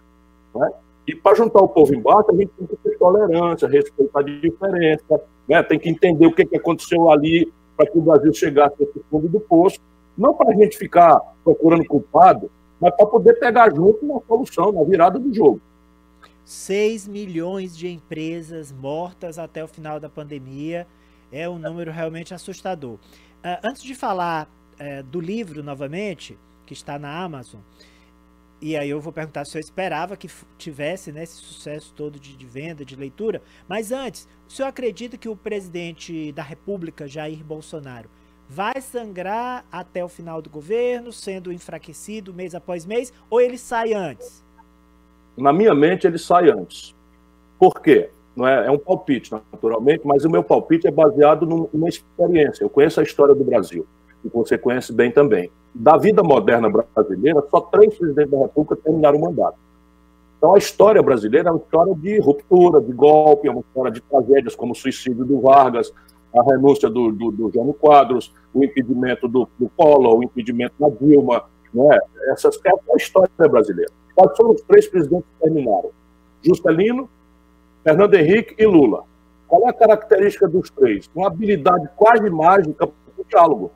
Né? 0.54 0.70
E 1.06 1.14
para 1.14 1.36
juntar 1.36 1.60
o 1.60 1.68
povo 1.68 1.94
embaixo, 1.94 2.30
a 2.30 2.34
gente 2.34 2.50
tem 2.56 2.66
que 2.66 2.76
ter 2.76 2.98
tolerância, 2.98 3.68
respeitar 3.68 4.20
a 4.20 4.22
diferença, 4.22 5.20
né? 5.48 5.62
tem 5.62 5.78
que 5.78 5.88
entender 5.88 6.26
o 6.26 6.32
que, 6.32 6.44
que 6.44 6.56
aconteceu 6.56 7.10
ali 7.10 7.52
para 7.76 7.86
que 7.86 7.98
o 7.98 8.02
Brasil 8.02 8.32
chegasse 8.32 8.74
nesse 8.78 9.00
fundo 9.10 9.28
do 9.28 9.40
poço. 9.40 9.78
Não 10.16 10.34
para 10.34 10.50
a 10.50 10.54
gente 10.54 10.76
ficar 10.76 11.20
procurando 11.44 11.84
culpado, 11.86 12.50
mas 12.80 12.94
para 12.96 13.06
poder 13.06 13.34
pegar 13.38 13.74
junto 13.74 14.04
uma 14.04 14.22
solução, 14.26 14.72
na 14.72 14.82
virada 14.84 15.18
do 15.18 15.32
jogo. 15.34 15.60
6 16.44 17.06
milhões 17.06 17.76
de 17.76 17.88
empresas 17.88 18.72
mortas 18.72 19.38
até 19.38 19.62
o 19.62 19.68
final 19.68 20.00
da 20.00 20.08
pandemia 20.08 20.86
é 21.30 21.48
um 21.48 21.58
número 21.58 21.92
realmente 21.92 22.34
assustador. 22.34 22.94
Uh, 22.94 23.60
antes 23.62 23.82
de 23.82 23.94
falar 23.94 24.48
uh, 24.80 25.02
do 25.04 25.20
livro 25.20 25.62
novamente, 25.62 26.36
que 26.66 26.72
está 26.72 26.98
na 26.98 27.22
Amazon, 27.22 27.60
e 28.60 28.76
aí 28.76 28.90
eu 28.90 29.00
vou 29.00 29.12
perguntar 29.12 29.44
se 29.46 29.56
eu 29.56 29.60
esperava 29.60 30.16
que 30.16 30.28
tivesse 30.58 31.10
né, 31.10 31.22
esse 31.22 31.36
sucesso 31.36 31.94
todo 31.94 32.20
de, 32.20 32.36
de, 32.36 32.46
venda, 32.46 32.84
de 32.84 32.94
leitura. 32.94 33.42
Mas 33.66 33.90
antes, 33.90 34.28
o 34.46 34.52
senhor 34.52 34.68
acredita 34.68 35.16
que 35.16 35.28
o 35.28 35.36
presidente 35.36 36.30
da 36.32 36.42
República, 36.42 37.08
Jair 37.08 37.42
Bolsonaro, 37.42 38.10
vai 38.50 38.80
sangrar 38.80 39.64
até 39.70 40.04
o 40.04 40.08
final 40.08 40.42
do 40.42 40.50
governo, 40.50 41.12
sendo 41.12 41.52
enfraquecido 41.52 42.34
mês 42.34 42.52
após 42.52 42.84
mês, 42.84 43.12
ou 43.30 43.40
ele 43.40 43.56
sai 43.56 43.94
antes? 43.94 44.42
Na 45.36 45.52
minha 45.52 45.72
mente, 45.72 46.04
ele 46.04 46.18
sai 46.18 46.50
antes. 46.50 46.92
Por 47.58 47.80
quê? 47.80 48.10
Não 48.34 48.48
é, 48.48 48.66
é 48.66 48.70
um 48.70 48.78
palpite, 48.78 49.32
naturalmente, 49.32 50.04
mas 50.04 50.24
o 50.24 50.30
meu 50.30 50.42
palpite 50.42 50.88
é 50.88 50.90
baseado 50.90 51.46
numa 51.46 51.88
experiência. 51.88 52.64
Eu 52.64 52.68
conheço 52.68 52.98
a 52.98 53.04
história 53.04 53.36
do 53.36 53.44
Brasil, 53.44 53.86
e 54.24 54.28
você 54.28 54.58
conhece 54.58 54.92
bem 54.92 55.12
também. 55.12 55.48
Da 55.72 55.96
vida 55.96 56.20
moderna 56.20 56.68
brasileira, 56.68 57.44
só 57.48 57.60
três 57.60 57.94
presidentes 57.94 58.32
da 58.32 58.38
República 58.38 58.74
terminaram 58.82 59.18
o 59.18 59.20
mandato. 59.20 59.58
Então, 60.38 60.54
a 60.54 60.58
história 60.58 61.00
brasileira 61.00 61.50
é 61.50 61.52
uma 61.52 61.60
história 61.60 61.94
de 61.94 62.18
ruptura, 62.18 62.80
de 62.80 62.92
golpe, 62.92 63.46
é 63.46 63.50
uma 63.50 63.60
história 63.60 63.92
de 63.92 64.00
tragédias 64.00 64.56
como 64.56 64.72
o 64.72 64.74
suicídio 64.74 65.24
do 65.24 65.40
Vargas, 65.40 65.92
a 66.36 66.42
renúncia 66.42 66.88
do, 66.88 67.10
do, 67.12 67.30
do 67.30 67.50
Jânio 67.52 67.74
Quadros, 67.74 68.32
o 68.54 68.64
impedimento 68.64 69.26
do, 69.26 69.48
do 69.58 69.68
Collor, 69.76 70.18
o 70.18 70.22
impedimento 70.22 70.74
da 70.78 70.88
Dilma. 70.88 71.44
Né? 71.72 71.98
Essas, 72.32 72.56
essa 72.56 72.68
é 72.68 72.92
a 72.92 72.96
história 72.96 73.30
brasileira. 73.48 73.90
Quais 74.14 74.36
foram 74.36 74.50
os 74.52 74.62
três 74.62 74.86
presidentes 74.86 75.26
que 75.26 75.44
terminaram? 75.44 75.90
Juscelino, 76.42 77.08
Fernando 77.82 78.14
Henrique 78.14 78.54
e 78.58 78.66
Lula. 78.66 79.04
Qual 79.48 79.66
é 79.66 79.70
a 79.70 79.72
característica 79.72 80.46
dos 80.46 80.70
três? 80.70 81.10
Uma 81.14 81.26
habilidade 81.26 81.88
quase 81.96 82.28
mágica 82.30 82.86
para 82.86 82.94
o 83.18 83.24
diálogo. 83.28 83.72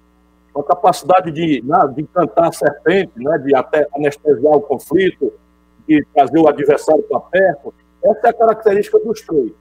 Uma 0.54 0.62
capacidade 0.62 1.32
de, 1.32 1.62
né, 1.62 1.78
de 1.94 2.02
encantar 2.02 2.49
a 2.49 2.52
serpente, 2.52 3.12
né, 3.16 3.38
de 3.38 3.54
até 3.56 3.87
anestesiar 3.96 4.54
o 4.54 4.61
conflito, 4.61 5.32
de 5.88 6.06
trazer 6.14 6.38
o 6.38 6.49
adversário 6.49 7.02
para 7.04 7.20
perto. 7.20 7.75
Essa 8.04 8.28
é 8.28 8.30
a 8.30 8.32
característica 8.32 8.99
dos 9.00 9.20
três. 9.23 9.52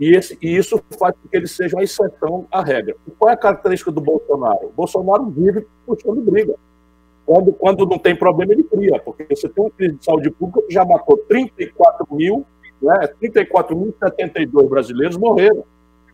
E, 0.00 0.14
esse, 0.14 0.38
e, 0.40 0.56
isso 0.56 0.82
faz 0.98 1.14
com 1.14 1.28
que 1.28 1.36
ele 1.36 1.46
seja 1.46 1.76
uma 1.76 1.84
exceção 1.84 2.46
à 2.50 2.62
regra. 2.62 2.96
E 3.06 3.10
qual 3.12 3.30
é 3.30 3.34
a 3.34 3.36
característica 3.36 3.90
do 3.90 4.00
Bolsonaro? 4.00 4.66
O 4.66 4.72
Bolsonaro 4.72 5.30
vive 5.30 5.66
puxando 5.86 6.20
briga. 6.22 6.54
Quando, 7.24 7.52
quando 7.52 7.86
não 7.86 7.98
tem 7.98 8.16
problema, 8.16 8.52
ele 8.52 8.64
cria, 8.64 8.98
porque 8.98 9.24
você 9.30 9.48
tem 9.48 9.64
uma 9.64 9.70
crise 9.70 9.96
de 9.96 10.04
saúde 10.04 10.30
pública 10.30 10.62
que 10.66 10.74
já 10.74 10.84
matou 10.84 11.16
34 11.28 12.06
mil, 12.10 12.44
né, 12.80 13.08
34.072 13.22 14.68
brasileiros 14.68 15.16
morreram. 15.16 15.64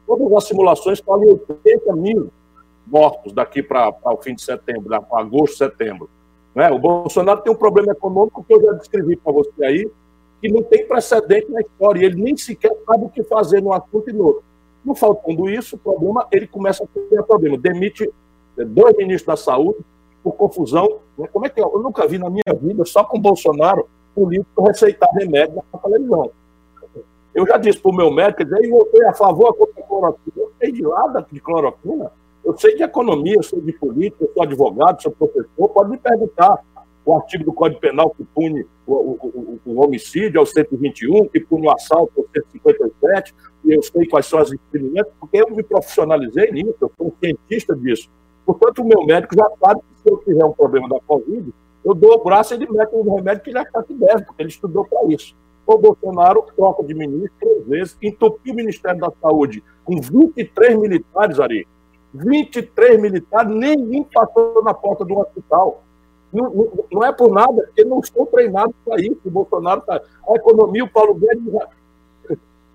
Todas 0.06 0.32
as 0.32 0.44
simulações 0.44 1.00
falam 1.00 1.24
em 1.24 1.30
80 1.30 1.96
mil 1.96 2.30
mortos 2.86 3.32
daqui 3.32 3.62
para 3.62 3.94
o 4.04 4.16
fim 4.18 4.34
de 4.34 4.42
setembro, 4.42 4.88
para 4.88 5.20
agosto, 5.20 5.56
setembro. 5.56 6.08
Né? 6.54 6.70
O 6.70 6.78
Bolsonaro 6.78 7.40
tem 7.40 7.52
um 7.52 7.56
problema 7.56 7.92
econômico 7.92 8.44
que 8.44 8.52
eu 8.52 8.62
já 8.62 8.72
descrevi 8.72 9.16
para 9.16 9.32
você 9.32 9.64
aí, 9.64 9.90
que 10.40 10.50
não 10.50 10.62
tem 10.62 10.86
precedente 10.86 11.50
na 11.50 11.60
história, 11.60 12.06
ele 12.06 12.22
nem 12.22 12.36
sequer 12.36 12.76
sabe 12.86 13.04
o 13.04 13.08
que 13.08 13.22
fazer 13.24 13.62
num 13.62 13.72
assunto 13.72 14.08
e 14.08 14.12
no 14.12 14.26
outro. 14.26 14.42
Não 14.84 14.94
faltando 14.94 15.50
isso, 15.50 15.76
o 15.76 15.78
problema, 15.78 16.26
ele 16.30 16.46
começa 16.46 16.84
a 16.84 16.86
ter 16.86 17.22
problema. 17.24 17.58
Demite 17.58 18.10
dois 18.56 18.96
ministros 18.96 19.26
da 19.26 19.36
saúde, 19.36 19.78
por 20.22 20.32
confusão. 20.32 20.98
Né? 21.16 21.26
Como 21.32 21.46
é 21.46 21.48
que 21.48 21.60
é? 21.60 21.64
Eu 21.64 21.82
nunca 21.82 22.06
vi 22.06 22.18
na 22.18 22.30
minha 22.30 22.42
vida, 22.60 22.84
só 22.84 23.04
com 23.04 23.20
Bolsonaro, 23.20 23.88
político 24.14 24.64
receitar 24.64 25.08
remédio 25.12 25.62
na 25.72 25.78
televisão. 25.78 26.30
Eu 27.34 27.46
já 27.46 27.56
disse 27.56 27.78
para 27.78 27.90
o 27.90 27.94
meu 27.94 28.10
médico, 28.10 28.42
eu 28.42 28.70
votei 28.70 29.04
a 29.06 29.14
favor 29.14 29.54
contra 29.54 29.80
a 29.80 29.86
cloroquina. 29.86 30.34
Eu 30.36 30.52
sei 30.58 30.72
de 30.72 30.82
nada 30.82 31.26
de 31.30 31.40
cloroquina. 31.40 32.12
Eu 32.44 32.56
sei 32.56 32.76
de 32.76 32.82
economia, 32.82 33.36
eu 33.36 33.42
sei 33.42 33.60
de 33.60 33.72
política, 33.72 34.24
eu 34.24 34.32
sou 34.32 34.42
advogado, 34.42 35.02
sou 35.02 35.12
professor. 35.12 35.68
Pode 35.68 35.90
me 35.90 35.98
perguntar 35.98 36.58
o 37.08 37.16
artigo 37.16 37.42
do 37.42 37.54
Código 37.54 37.80
Penal 37.80 38.10
que 38.10 38.22
pune 38.22 38.66
o, 38.86 38.92
o, 38.92 39.60
o, 39.64 39.72
o 39.72 39.82
homicídio, 39.82 40.38
é 40.38 40.42
o 40.42 40.44
121, 40.44 41.26
que 41.28 41.40
pune 41.40 41.66
o 41.66 41.70
assalto, 41.70 42.12
é 42.18 42.20
o 42.20 42.28
157, 42.52 43.34
e 43.64 43.72
eu 43.72 43.82
sei 43.82 44.06
quais 44.06 44.26
são 44.26 44.38
as 44.38 44.50
discriminantes, 44.50 45.10
porque 45.18 45.38
eu 45.38 45.48
me 45.50 45.62
profissionalizei 45.62 46.52
nisso, 46.52 46.76
eu 46.78 46.92
sou 46.98 47.06
um 47.06 47.12
cientista 47.18 47.74
disso. 47.74 48.10
Portanto, 48.44 48.82
o 48.82 48.84
meu 48.84 49.06
médico 49.06 49.34
já 49.34 49.48
sabe 49.58 49.80
que 49.80 50.02
se 50.02 50.10
eu 50.10 50.18
tiver 50.18 50.44
um 50.44 50.52
problema 50.52 50.86
da 50.86 51.00
Covid, 51.00 51.50
eu 51.82 51.94
dou 51.94 52.12
o 52.12 52.24
braço 52.24 52.52
e 52.52 52.58
ele 52.58 52.70
mete 52.70 52.94
um 52.94 53.14
remédio 53.14 53.42
que 53.42 53.50
ele 53.50 53.58
achar 53.58 53.82
que 53.84 53.94
deve, 53.94 54.24
porque 54.26 54.42
ele 54.42 54.50
estudou 54.50 54.84
para 54.84 55.06
isso. 55.10 55.34
O 55.66 55.78
Bolsonaro 55.78 56.44
troca 56.54 56.84
de 56.84 56.92
ministro 56.92 57.30
três 57.40 57.66
vezes, 57.66 57.96
entupiu 58.02 58.52
o 58.52 58.56
Ministério 58.56 59.00
da 59.00 59.10
Saúde 59.22 59.64
com 59.82 59.98
23 59.98 60.78
militares, 60.78 61.40
Ari. 61.40 61.66
23 62.12 63.00
militares, 63.00 63.50
ninguém 63.50 64.04
passou 64.04 64.62
na 64.62 64.74
porta 64.74 65.06
do 65.06 65.18
hospital. 65.18 65.82
Não, 66.32 66.50
não, 66.50 66.84
não, 66.92 67.04
é 67.04 67.12
por 67.12 67.30
nada, 67.30 67.62
porque 67.66 67.84
não 67.84 68.00
estão 68.00 68.26
treinados 68.26 68.74
para 68.84 69.00
isso. 69.00 69.18
O 69.24 69.30
Bolsonaro 69.30 69.80
está. 69.80 70.00
A 70.28 70.34
economia, 70.34 70.84
o 70.84 70.90
Paulo 70.90 71.14
Guedes 71.14 71.44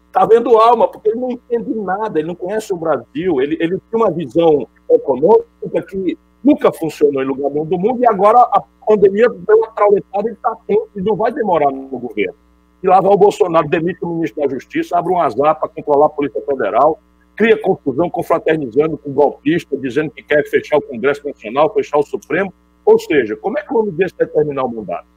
está 0.08 0.26
vendo 0.26 0.58
alma, 0.58 0.88
porque 0.88 1.10
ele 1.10 1.20
não 1.20 1.32
entende 1.32 1.74
nada, 1.74 2.20
ele 2.20 2.28
não 2.28 2.36
conhece 2.36 2.72
o 2.72 2.78
Brasil, 2.78 3.42
ele, 3.42 3.58
ele 3.60 3.80
tem 3.90 4.00
uma 4.00 4.12
visão 4.12 4.68
econômica 4.90 5.82
que 5.90 6.18
nunca 6.44 6.72
funcionou 6.72 7.24
em 7.24 7.26
lugar 7.26 7.50
nenhum 7.50 7.66
do 7.66 7.80
mundo, 7.80 8.02
e 8.02 8.08
agora 8.08 8.40
a 8.40 8.62
pandemia 8.86 9.28
deu 9.30 9.58
uma 9.58 9.72
trauletada 9.72 10.30
e 10.30 10.34
está 10.34 10.52
atento, 10.52 10.90
e 10.96 11.02
não 11.02 11.16
vai 11.16 11.32
demorar 11.32 11.72
no 11.72 11.88
governo. 11.88 12.36
E 12.84 12.88
lá 12.88 13.00
vai 13.00 13.12
o 13.12 13.18
Bolsonaro, 13.18 13.68
demite 13.68 14.04
o 14.04 14.10
ministro 14.10 14.42
da 14.42 14.50
Justiça, 14.50 14.98
abre 14.98 15.14
um 15.14 15.20
azar 15.20 15.58
para 15.60 15.70
controlar 15.70 16.08
a 16.08 16.10
Polícia 16.10 16.42
Federal, 16.42 17.00
cria 17.36 17.60
confusão, 17.60 18.10
confraternizando 18.10 18.98
com 18.98 19.10
o 19.10 19.14
golpista, 19.14 19.76
dizendo 19.78 20.12
que 20.12 20.22
quer 20.22 20.44
fechar 20.48 20.78
o 20.78 20.82
Congresso 20.82 21.26
Nacional, 21.26 21.74
fechar 21.74 21.98
o 21.98 22.04
Supremo. 22.04 22.54
Ou 22.86 23.00
seja, 23.00 23.36
como 23.36 23.58
é 23.58 23.62
que 23.62 23.74
o 23.74 23.78
homem 23.78 23.94
desse 23.94 24.14
vai 24.18 24.28
terminar 24.28 24.64
o 24.64 24.70
mandato? 24.70 25.14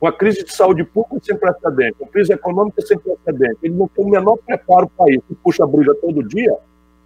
uma 0.00 0.12
crise 0.12 0.44
de 0.44 0.52
saúde 0.52 0.84
pública 0.84 1.24
sem 1.24 1.36
precedente, 1.36 1.96
uma 2.00 2.10
crise 2.10 2.32
econômica 2.32 2.82
sem 2.82 2.98
precedente. 2.98 3.58
Ele 3.62 3.74
não 3.74 3.88
tem 3.88 4.04
o 4.04 4.08
menor 4.08 4.36
preparo 4.38 4.88
para 4.88 5.10
isso. 5.10 5.24
Puxa 5.42 5.64
a 5.64 5.66
bruxa 5.66 5.94
todo 5.94 6.22
dia, 6.22 6.56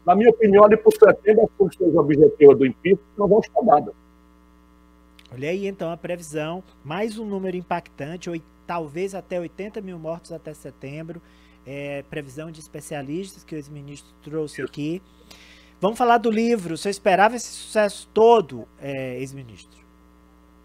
Na 0.05 0.15
minha 0.15 0.31
opinião, 0.31 0.65
ali 0.65 0.77
por 0.79 0.93
setembro, 0.93 1.45
as 1.45 1.51
condições 1.59 1.95
objetivas 1.95 2.57
do 2.57 2.67
impeachment 2.67 3.05
não 3.19 3.29
vão 3.29 3.39
estar 3.41 3.61
dadas. 3.61 3.95
Olha 5.33 5.51
aí 5.51 5.67
então 5.67 5.93
a 5.93 5.97
previsão, 5.97 6.65
mais 6.83 7.19
um 7.19 7.27
número 7.27 7.57
impactante, 7.57 8.29
ou, 8.29 8.37
talvez 8.67 9.15
até 9.15 9.39
80 9.39 9.81
mil 9.83 9.99
mortos 9.99 10.33
até 10.33 10.53
setembro. 10.55 11.21
É, 11.67 12.03
previsão 12.09 12.51
de 12.51 12.59
especialistas 12.59 13.45
que 13.45 13.55
o 13.55 13.59
ex-ministro 13.59 14.11
trouxe 14.23 14.63
aqui. 14.63 15.03
Vamos 15.81 15.99
falar 15.99 16.19
do 16.19 16.31
livro. 16.31 16.77
Você 16.77 16.91
esperava 16.91 17.37
esse 17.37 17.49
sucesso 17.49 18.09
todo, 18.13 18.65
é, 18.81 19.19
ex-ministro? 19.19 19.81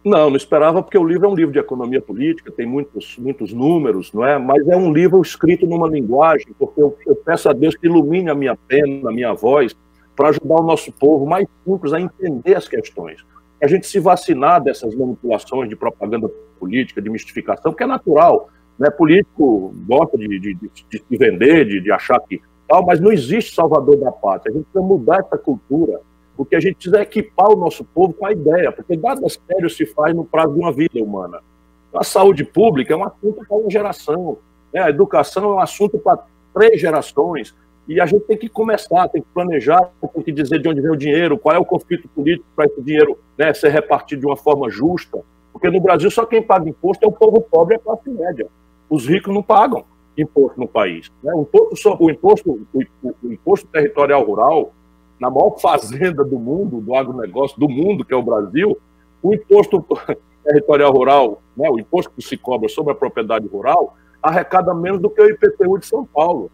Não, 0.04 0.30
não 0.30 0.38
esperava, 0.38 0.84
porque 0.84 0.98
o 0.98 1.04
livro 1.04 1.26
é 1.26 1.30
um 1.30 1.36
livro 1.36 1.52
de 1.52 1.58
economia 1.58 2.00
política, 2.00 2.52
tem 2.52 2.66
muitos, 2.66 3.18
muitos 3.18 3.52
números, 3.52 4.14
não 4.14 4.24
é? 4.24 4.38
Mas 4.38 4.68
é 4.68 4.76
um 4.76 4.94
livro 4.94 5.20
escrito 5.20 5.66
numa 5.66 5.88
linguagem, 5.88 6.48
porque 6.60 6.80
eu, 6.80 6.96
eu 7.08 7.16
peço 7.16 7.50
a 7.50 7.54
Deus 7.54 7.76
que 7.76 7.88
ilumine 7.88 8.30
a 8.30 8.36
minha 8.36 8.56
pena, 8.56 9.10
a 9.10 9.12
minha 9.12 9.34
voz, 9.34 9.76
para 10.16 10.30
ajudar 10.30 10.56
o 10.56 10.64
nosso 10.64 10.92
povo 10.92 11.26
mais 11.26 11.48
simples 11.66 11.92
a 11.92 12.00
entender 12.00 12.56
as 12.56 12.68
questões 12.68 13.26
a 13.62 13.68
gente 13.68 13.88
se 13.88 14.00
vacinar 14.00 14.62
dessas 14.62 14.96
manipulações 14.96 15.70
de 15.70 15.76
propaganda 15.76 16.30
política, 16.60 17.02
de 17.02 17.10
mistificação, 17.10 17.74
que 17.74 17.84
é 17.84 17.88
natural. 17.88 18.50
Né? 18.78 18.90
Político 18.90 19.74
gosta 19.88 20.18
de, 20.18 20.28
de, 20.28 20.54
de, 20.54 20.72
de 20.90 21.18
vender, 21.18 21.66
de, 21.66 21.82
de 21.82 21.92
achar 21.92 22.20
que 22.20 22.42
tal, 22.68 22.86
mas 22.86 23.00
não 23.00 23.12
existe 23.12 23.54
salvador 23.54 23.98
da 23.98 24.12
pátria. 24.12 24.52
A 24.52 24.58
gente 24.58 24.66
precisa 24.66 24.86
mudar 24.86 25.20
essa 25.20 25.38
cultura, 25.38 26.02
porque 26.36 26.56
a 26.56 26.60
gente 26.60 26.76
precisa 26.76 27.02
equipar 27.02 27.52
o 27.52 27.56
nosso 27.56 27.84
povo 27.84 28.14
com 28.14 28.26
a 28.26 28.32
ideia, 28.32 28.72
porque 28.72 28.96
nada 28.96 29.28
sério 29.30 29.70
se 29.70 29.86
faz 29.86 30.16
no 30.16 30.26
prazo 30.26 30.54
de 30.54 30.60
uma 30.60 30.72
vida 30.72 31.02
humana. 31.02 31.40
A 31.94 32.04
saúde 32.04 32.44
pública 32.44 32.94
é 32.94 32.98
um 32.98 33.06
assunto 33.06 33.46
para 33.48 33.58
uma 33.58 33.70
geração, 33.70 34.38
né? 34.74 34.82
a 34.82 34.90
educação 34.90 35.44
é 35.46 35.56
um 35.56 35.60
assunto 35.60 35.98
para 35.98 36.26
três 36.54 36.80
gerações. 36.80 37.56
E 37.88 38.02
a 38.02 38.06
gente 38.06 38.26
tem 38.26 38.36
que 38.36 38.50
começar, 38.50 39.08
tem 39.10 39.22
que 39.22 39.28
planejar, 39.32 39.92
tem 40.14 40.24
que 40.24 40.32
dizer 40.32 40.60
de 40.60 40.68
onde 40.68 40.82
vem 40.82 40.92
o 40.92 40.96
dinheiro, 40.96 41.38
qual 41.38 41.56
é 41.56 41.60
o 41.60 41.66
conflito 41.66 42.10
político 42.10 42.48
para 42.56 42.66
esse 42.66 42.82
dinheiro 42.82 43.18
né, 43.38 43.54
ser 43.54 43.70
repartido 43.70 44.22
de 44.22 44.26
uma 44.26 44.36
forma 44.36 44.70
justa. 44.70 45.20
Porque 45.54 45.70
no 45.70 45.80
Brasil 45.80 46.10
só 46.10 46.26
quem 46.26 46.42
paga 46.42 46.68
imposto 46.68 47.06
é 47.06 47.08
o 47.08 47.12
povo 47.12 47.40
pobre 47.40 47.76
e 47.76 47.78
a 47.78 47.80
classe 47.80 48.10
média. 48.10 48.48
Os 48.90 49.08
ricos 49.08 49.34
não 49.34 49.44
pagam 49.44 49.86
imposto 50.18 50.60
no 50.60 50.68
país. 50.68 51.12
Né? 51.24 51.32
O, 51.34 51.42
imposto, 51.42 51.98
o, 52.00 52.10
imposto, 52.10 52.68
o, 52.74 53.32
imposto 53.32 53.68
territorial 53.68 54.24
rural, 54.24 54.74
na 55.20 55.30
maior 55.30 55.58
fazenda 55.60 56.24
do 56.24 56.40
mundo, 56.40 56.82
do 56.82 56.96
agronegócio 56.96 57.60
do 57.60 57.70
mundo, 57.70 58.04
que 58.04 58.14
é 58.14 58.18
o 58.18 58.24
Brasil, 58.24 58.78
o 59.22 59.34
imposto 59.34 59.86
territorial 60.44 60.92
rural, 60.92 61.42
né, 61.56 61.70
o 61.70 61.80
imposto 61.80 62.12
que 62.12 62.22
se 62.22 62.38
cobra 62.38 62.70
sobre 62.70 62.94
a 62.94 62.96
propriedade 62.96 63.48
rural, 63.48 63.96
arrecada 64.22 64.74
menos 64.74 65.02
do 65.02 65.10
que 65.10 65.22
o 65.22 65.30
IPTU 65.30 65.80
de 65.80 65.86
São 65.86 66.06
Paulo. 66.06 66.52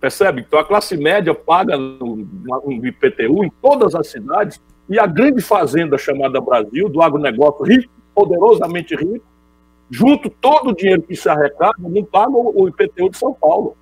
Percebe? 0.00 0.42
Então 0.42 0.58
a 0.58 0.64
classe 0.64 0.96
média 0.96 1.34
paga 1.34 1.78
um 1.78 2.80
IPTU 2.84 3.44
em 3.44 3.50
todas 3.62 3.94
as 3.94 4.08
cidades 4.08 4.60
e 4.88 4.98
a 4.98 5.06
grande 5.06 5.40
fazenda 5.40 5.96
chamada 5.96 6.40
Brasil, 6.40 6.88
do 6.88 7.00
agronegócio 7.00 7.64
rico, 7.64 7.90
poderosamente 8.14 8.94
rico, 8.94 9.24
junto 9.90 10.30
todo 10.30 10.70
o 10.70 10.74
dinheiro 10.74 11.02
que 11.02 11.16
se 11.16 11.28
arrecada, 11.28 11.74
não 11.78 12.04
paga 12.04 12.32
o 12.32 12.68
IPTU 12.68 13.10
de 13.10 13.18
São 13.18 13.32
Paulo, 13.34 13.76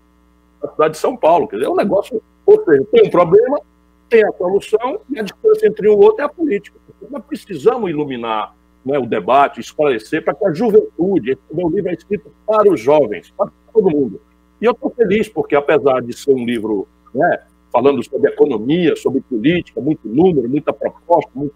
a 0.63 0.69
cidade 0.69 0.95
de 0.95 0.99
São 0.99 1.17
Paulo. 1.17 1.49
Quer 1.49 1.57
dizer, 1.57 1.69
é 1.69 1.71
um 1.71 1.77
negócio, 1.77 2.23
ou 2.45 2.65
seja, 2.65 2.85
tem 2.91 3.07
um 3.07 3.11
problema, 3.11 3.61
tem 4.09 4.25
a 4.25 4.33
solução, 4.33 5.01
e 5.11 5.19
a 5.19 5.23
distância 5.23 5.67
entre 5.67 5.89
um 5.89 5.99
outro 5.99 6.23
é 6.23 6.25
a 6.25 6.29
política. 6.29 6.79
Nós 7.11 7.25
precisamos 7.25 7.91
iluminar 7.91 8.55
né, 8.85 8.99
o 8.99 9.07
debate, 9.07 9.61
esclarecer, 9.61 10.25
para 10.25 10.35
que 10.35 10.45
a 10.45 10.53
juventude, 10.53 11.33
esse 11.33 11.41
meu 11.53 11.69
livro 11.69 11.91
é 11.91 11.95
escrito 11.95 12.31
para 12.47 12.71
os 12.71 12.81
jovens, 12.81 13.33
para 13.37 13.51
todo 13.73 13.91
mundo 13.91 14.21
e 14.63 14.65
eu 14.65 14.71
estou 14.71 14.91
feliz, 14.91 15.29
porque 15.29 15.57
apesar 15.57 16.01
de 16.01 16.17
ser 16.17 16.33
um 16.33 16.45
livro 16.47 16.87
né, 17.13 17.43
falando 17.73 18.05
sobre 18.05 18.31
economia, 18.31 18.95
sobre 18.95 19.23
política, 19.23 19.81
muito 19.81 20.07
número, 20.07 20.49
muita 20.49 20.73
proposta, 20.73 21.31
muito 21.35 21.55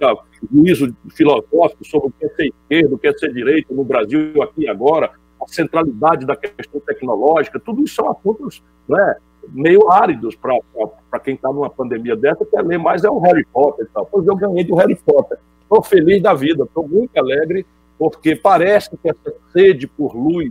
juízo 0.50 0.96
filosófico 1.10 1.84
sobre 1.84 2.08
o 2.08 2.12
que 2.12 2.24
é 2.24 2.28
ser 2.30 2.46
esquerdo, 2.46 2.94
o 2.94 2.98
que 2.98 3.06
é 3.06 3.12
ser 3.12 3.32
direito 3.32 3.74
no 3.74 3.84
Brasil, 3.84 4.42
aqui 4.42 4.62
e 4.62 4.68
agora, 4.68 5.12
a 5.40 5.46
centralidade 5.46 6.24
da 6.24 6.34
questão 6.34 6.80
tecnológica, 6.80 7.60
tudo 7.60 7.84
isso 7.84 7.96
são 7.96 8.10
assuntos 8.10 8.62
né, 8.88 9.16
meio 9.48 9.90
áridos 9.90 10.34
para 10.34 11.20
quem 11.20 11.34
está 11.34 11.52
numa 11.52 11.68
pandemia 11.68 12.16
dessa, 12.16 12.46
quer 12.46 12.64
ler 12.64 12.78
mais 12.78 13.04
é 13.04 13.10
o 13.10 13.18
Harry 13.18 13.44
Potter 13.52 13.84
e 13.84 13.88
tal. 13.92 14.06
Pois 14.06 14.26
eu 14.26 14.34
ganhei 14.34 14.64
do 14.64 14.74
Harry 14.74 14.96
Potter. 14.96 15.38
Estou 15.62 15.82
feliz 15.82 16.22
da 16.22 16.32
vida, 16.32 16.64
estou 16.64 16.88
muito 16.88 17.16
alegre, 17.16 17.66
porque 17.98 18.34
parece 18.34 18.90
que 18.96 19.08
essa 19.08 19.34
sede 19.52 19.86
por 19.86 20.16
luz, 20.16 20.50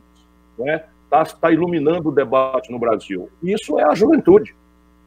né, 0.57 0.83
está 1.03 1.25
tá 1.25 1.51
iluminando 1.51 2.09
o 2.09 2.11
debate 2.11 2.71
no 2.71 2.77
Brasil. 2.77 3.29
Isso 3.41 3.79
é 3.79 3.83
a 3.83 3.95
juventude. 3.95 4.55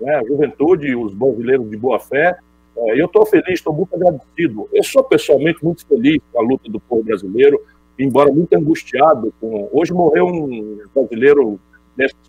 Né? 0.00 0.14
A 0.14 0.24
juventude, 0.24 0.94
os 0.94 1.14
brasileiros 1.14 1.68
de 1.68 1.76
boa 1.76 1.98
fé. 1.98 2.38
É, 2.76 3.00
eu 3.00 3.06
estou 3.06 3.26
feliz, 3.26 3.54
estou 3.54 3.72
muito 3.72 3.94
agradecido. 3.94 4.68
Eu 4.72 4.84
sou 4.84 5.02
pessoalmente 5.04 5.64
muito 5.64 5.86
feliz 5.86 6.20
com 6.32 6.40
a 6.40 6.44
luta 6.44 6.70
do 6.70 6.78
povo 6.80 7.02
brasileiro, 7.02 7.60
embora 7.98 8.32
muito 8.32 8.54
angustiado. 8.54 9.32
Com... 9.40 9.68
Hoje 9.72 9.92
morreu 9.92 10.26
um 10.26 10.80
brasileiro 10.94 11.58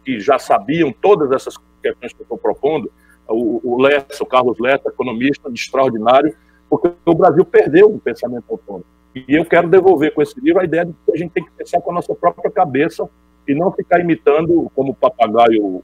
que 0.04 0.20
já 0.20 0.40
sabiam 0.40 0.92
todas 0.92 1.32
essas 1.32 1.56
questões 1.82 2.14
que 2.14 2.22
eu 2.22 2.24
estou 2.24 2.38
propondo, 2.38 2.92
o, 3.28 3.76
o 3.76 3.82
Lessa, 3.82 4.24
o 4.24 4.26
Carlos 4.26 4.58
Lessa, 4.60 4.90
economista 4.90 5.50
extraordinário, 5.54 6.34
porque 6.68 6.92
o 7.06 7.14
Brasil 7.14 7.46
perdeu 7.46 7.94
o 7.94 8.00
pensamento 8.00 8.46
autônomo. 8.50 8.86
E 9.16 9.36
eu 9.36 9.46
quero 9.46 9.68
devolver 9.68 10.14
com 10.14 10.22
esse 10.22 10.40
livro 10.40 10.62
a 10.62 10.64
ideia 10.64 10.86
de 10.86 10.94
que 10.94 11.12
a 11.12 11.18
gente 11.18 11.32
tem 11.32 11.44
que 11.44 11.52
pensar 11.52 11.82
com 11.82 11.92
a 11.92 11.96
nossa 11.96 12.14
própria 12.16 12.50
cabeça 12.50 13.08
e 13.48 13.56
não 13.56 13.72
ficar 13.72 14.00
imitando 14.00 14.72
como 14.76 14.94
papagaio 14.94 15.84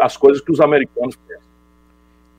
as 0.00 0.16
coisas 0.16 0.42
que 0.42 0.52
os 0.52 0.60
americanos 0.60 1.16
pensam. 1.16 1.44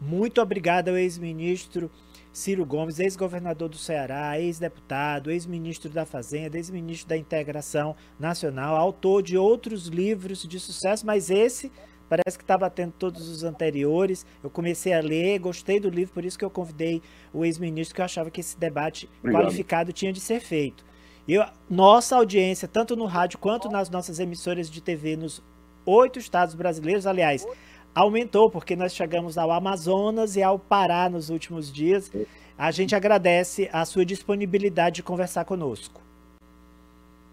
Muito 0.01 0.41
obrigado 0.41 0.89
ao 0.89 0.97
ex-ministro 0.97 1.89
Ciro 2.35 2.65
Gomes, 2.65 2.99
ex-governador 2.99 3.69
do 3.69 3.77
Ceará, 3.77 4.37
ex-deputado, 4.37 5.31
ex-ministro 5.31 5.89
da 5.89 6.05
Fazenda, 6.05 6.57
ex-ministro 6.57 7.07
da 7.07 7.15
Integração 7.15 7.95
Nacional, 8.19 8.75
autor 8.75 9.23
de 9.23 9.37
outros 9.37 9.87
livros 9.87 10.45
de 10.45 10.59
sucesso, 10.59 11.05
mas 11.05 11.29
esse 11.29 11.71
parece 12.09 12.37
que 12.37 12.43
está 12.43 12.57
batendo 12.57 12.93
todos 12.99 13.29
os 13.29 13.43
anteriores. 13.43 14.25
Eu 14.43 14.49
comecei 14.49 14.93
a 14.93 14.99
ler, 14.99 15.39
gostei 15.39 15.79
do 15.79 15.89
livro, 15.89 16.13
por 16.13 16.25
isso 16.25 16.37
que 16.37 16.43
eu 16.43 16.49
convidei 16.49 17.01
o 17.33 17.45
ex-ministro, 17.45 17.95
que 17.95 18.01
eu 18.01 18.05
achava 18.05 18.29
que 18.29 18.41
esse 18.41 18.59
debate 18.59 19.09
Obrigado. 19.19 19.41
qualificado 19.41 19.93
tinha 19.93 20.11
de 20.11 20.19
ser 20.19 20.41
feito. 20.41 20.85
E 21.27 21.35
nossa 21.69 22.17
audiência, 22.17 22.67
tanto 22.67 22.97
no 22.97 23.05
rádio 23.05 23.39
quanto 23.39 23.69
nas 23.69 23.89
nossas 23.89 24.19
emissoras 24.19 24.69
de 24.69 24.81
TV 24.81 25.15
nos 25.15 25.41
oito 25.85 26.19
estados 26.19 26.55
brasileiros, 26.55 27.05
aliás, 27.05 27.45
aumentou, 27.93 28.49
porque 28.49 28.75
nós 28.75 28.93
chegamos 28.93 29.37
ao 29.37 29.51
Amazonas 29.51 30.35
e 30.35 30.43
ao 30.43 30.59
Pará 30.59 31.09
nos 31.09 31.29
últimos 31.29 31.71
dias. 31.71 32.11
A 32.57 32.71
gente 32.71 32.95
agradece 32.95 33.69
a 33.71 33.85
sua 33.85 34.05
disponibilidade 34.05 34.97
de 34.97 35.03
conversar 35.03 35.45
conosco. 35.45 36.01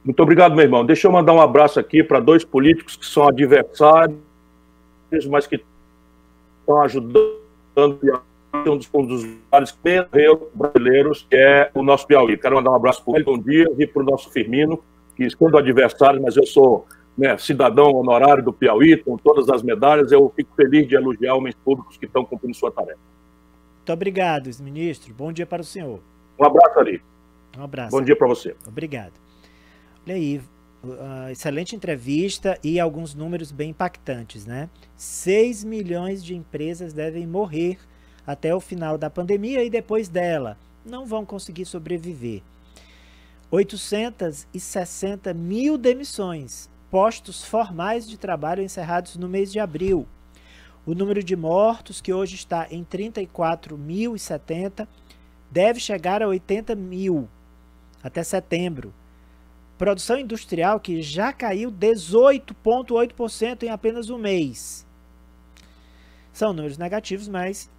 Muito 0.05 0.21
obrigado, 0.21 0.55
meu 0.55 0.65
irmão. 0.65 0.85
Deixa 0.85 1.07
eu 1.07 1.13
mandar 1.13 1.33
um 1.33 1.41
abraço 1.41 1.79
aqui 1.79 2.03
para 2.03 2.19
dois 2.19 2.45
políticos 2.45 2.97
que 2.97 3.07
são 3.07 3.29
adversários, 3.29 4.17
mas 5.31 5.47
que 5.47 5.63
estão 6.61 6.81
ajudando 6.83 7.39
um 8.67 8.77
dos, 8.77 8.91
um 8.93 9.07
dos 9.07 9.25
vários 9.51 9.77
brasileiros, 10.55 11.27
que 11.29 11.37
é 11.37 11.71
o 11.75 11.83
nosso 11.83 12.07
Piauí. 12.07 12.37
Quero 12.37 12.57
mandar 12.57 12.71
um 12.73 12.77
abraço 12.77 13.05
para 13.05 13.13
o 13.13 13.17
Elton 13.17 13.39
Dias 13.39 13.69
e 13.79 13.87
para 13.87 14.03
o 14.03 14.05
nosso 14.05 14.31
Firmino, 14.31 14.83
que 15.17 15.29
sendo 15.31 15.57
adversário, 15.57 16.21
mas 16.21 16.37
eu 16.37 16.47
sou 16.47 16.87
né, 17.17 17.37
cidadão 17.39 17.93
honorário 17.93 18.43
do 18.43 18.53
Piauí, 18.53 18.97
com 18.97 19.17
todas 19.17 19.49
as 19.49 19.63
medalhas, 19.63 20.13
eu 20.13 20.33
fico 20.35 20.55
feliz 20.55 20.89
de 20.89 20.95
elogiar 20.95 21.35
homens 21.35 21.55
públicos 21.55 21.97
que 21.97 22.07
estão 22.07 22.25
cumprindo 22.25 22.57
sua 22.57 22.71
tarefa. 22.71 22.99
Muito 23.77 23.93
obrigado, 23.93 24.49
ministro. 24.61 25.13
Bom 25.13 25.33
dia 25.33 25.47
para 25.47 25.61
o 25.61 25.65
senhor. 25.65 26.01
Um 26.39 26.45
abraço 26.45 26.79
ali. 26.79 27.03
Um 27.59 27.65
abraço. 27.65 27.91
Bom 27.91 28.03
dia 28.03 28.17
para 28.17 28.29
você. 28.29 28.57
Obrigado. 28.67 29.13
Olha 30.07 30.15
aí, 30.15 30.41
uh, 30.83 31.31
excelente 31.31 31.77
entrevista 31.77 32.59
e 32.63 32.81
alguns 32.81 33.15
números 33.15 33.53
bem 33.53 33.71
impactantes, 33.71 34.47
né? 34.47 34.69
6 34.97 35.65
milhões 35.65 36.25
de 36.25 36.35
empresas 36.35 36.93
devem 36.93 37.27
morrer 37.27 37.79
até 38.27 38.55
o 38.55 38.61
final 38.61 38.97
da 38.97 39.11
pandemia 39.11 39.65
e 39.65 39.71
depois 39.71 40.09
dela. 40.09 40.57
Não 40.85 41.07
vão 41.07 41.25
conseguir 41.25 41.65
sobreviver. 41.65 42.43
860 43.51 45.35
mil 45.35 45.77
demissões, 45.77 46.71
postos 46.93 47.43
formais 47.43 48.07
de 48.07 48.17
trabalho 48.19 48.63
encerrados 48.63 49.17
no 49.17 49.27
mês 49.27 49.51
de 49.51 49.59
abril. 49.59 50.07
O 50.85 50.95
número 50.95 51.25
de 51.25 51.35
mortos, 51.35 52.03
que 52.03 52.13
hoje 52.13 52.35
está 52.35 52.67
em 52.71 52.85
34.070, 52.85 54.87
deve 55.51 55.81
chegar 55.81 56.23
a 56.23 56.29
80 56.29 56.75
mil 56.75 57.27
até 58.03 58.23
setembro. 58.23 58.93
Produção 59.79 60.19
industrial 60.19 60.79
que 60.79 61.01
já 61.01 61.33
caiu 61.33 61.73
18,8% 61.73 63.63
em 63.63 63.71
apenas 63.71 64.11
um 64.11 64.19
mês. 64.19 64.87
São 66.31 66.53
números 66.53 66.77
negativos, 66.77 67.27
mas 67.27 67.71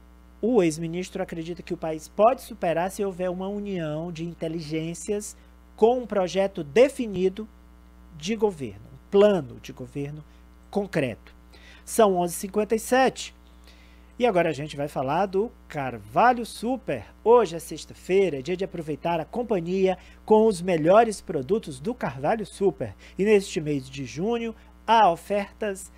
o 0.41 0.63
ex-ministro 0.63 1.21
acredita 1.21 1.61
que 1.61 1.75
o 1.75 1.77
país 1.77 2.07
pode 2.07 2.41
superar 2.41 2.89
se 2.89 3.05
houver 3.05 3.29
uma 3.29 3.47
união 3.47 4.11
de 4.11 4.25
inteligências 4.25 5.37
com 5.75 5.99
um 5.99 6.07
projeto 6.07 6.63
definido 6.63 7.47
de 8.17 8.35
governo, 8.35 8.92
plano 9.13 9.59
de 9.61 9.71
governo 9.71 10.23
concreto. 10.71 11.35
São 11.85 12.13
11h57. 12.15 13.31
E 14.17 14.25
agora 14.25 14.49
a 14.49 14.53
gente 14.53 14.75
vai 14.75 14.87
falar 14.87 15.27
do 15.27 15.51
Carvalho 15.67 16.43
Super. 16.47 17.05
Hoje 17.23 17.55
é 17.55 17.59
sexta-feira, 17.59 18.39
é 18.39 18.41
dia 18.41 18.57
de 18.57 18.65
aproveitar 18.65 19.19
a 19.19 19.25
companhia 19.25 19.99
com 20.25 20.47
os 20.47 20.63
melhores 20.63 21.21
produtos 21.21 21.79
do 21.79 21.93
Carvalho 21.93 22.43
Super. 22.43 22.95
E 23.15 23.23
neste 23.23 23.61
mês 23.61 23.87
de 23.87 24.03
junho 24.03 24.55
há 24.87 25.11
ofertas 25.11 25.91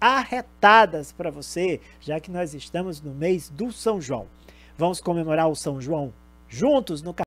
arretadas 0.00 1.12
para 1.12 1.30
você, 1.30 1.78
já 2.00 2.18
que 2.20 2.30
nós 2.30 2.54
estamos 2.54 3.02
no 3.02 3.12
mês 3.12 3.50
do 3.50 3.70
São 3.70 4.00
João. 4.00 4.28
Vamos 4.78 4.98
comemorar 4.98 5.50
o 5.50 5.54
São 5.54 5.78
João 5.78 6.10
juntos 6.48 7.02
no 7.02 7.12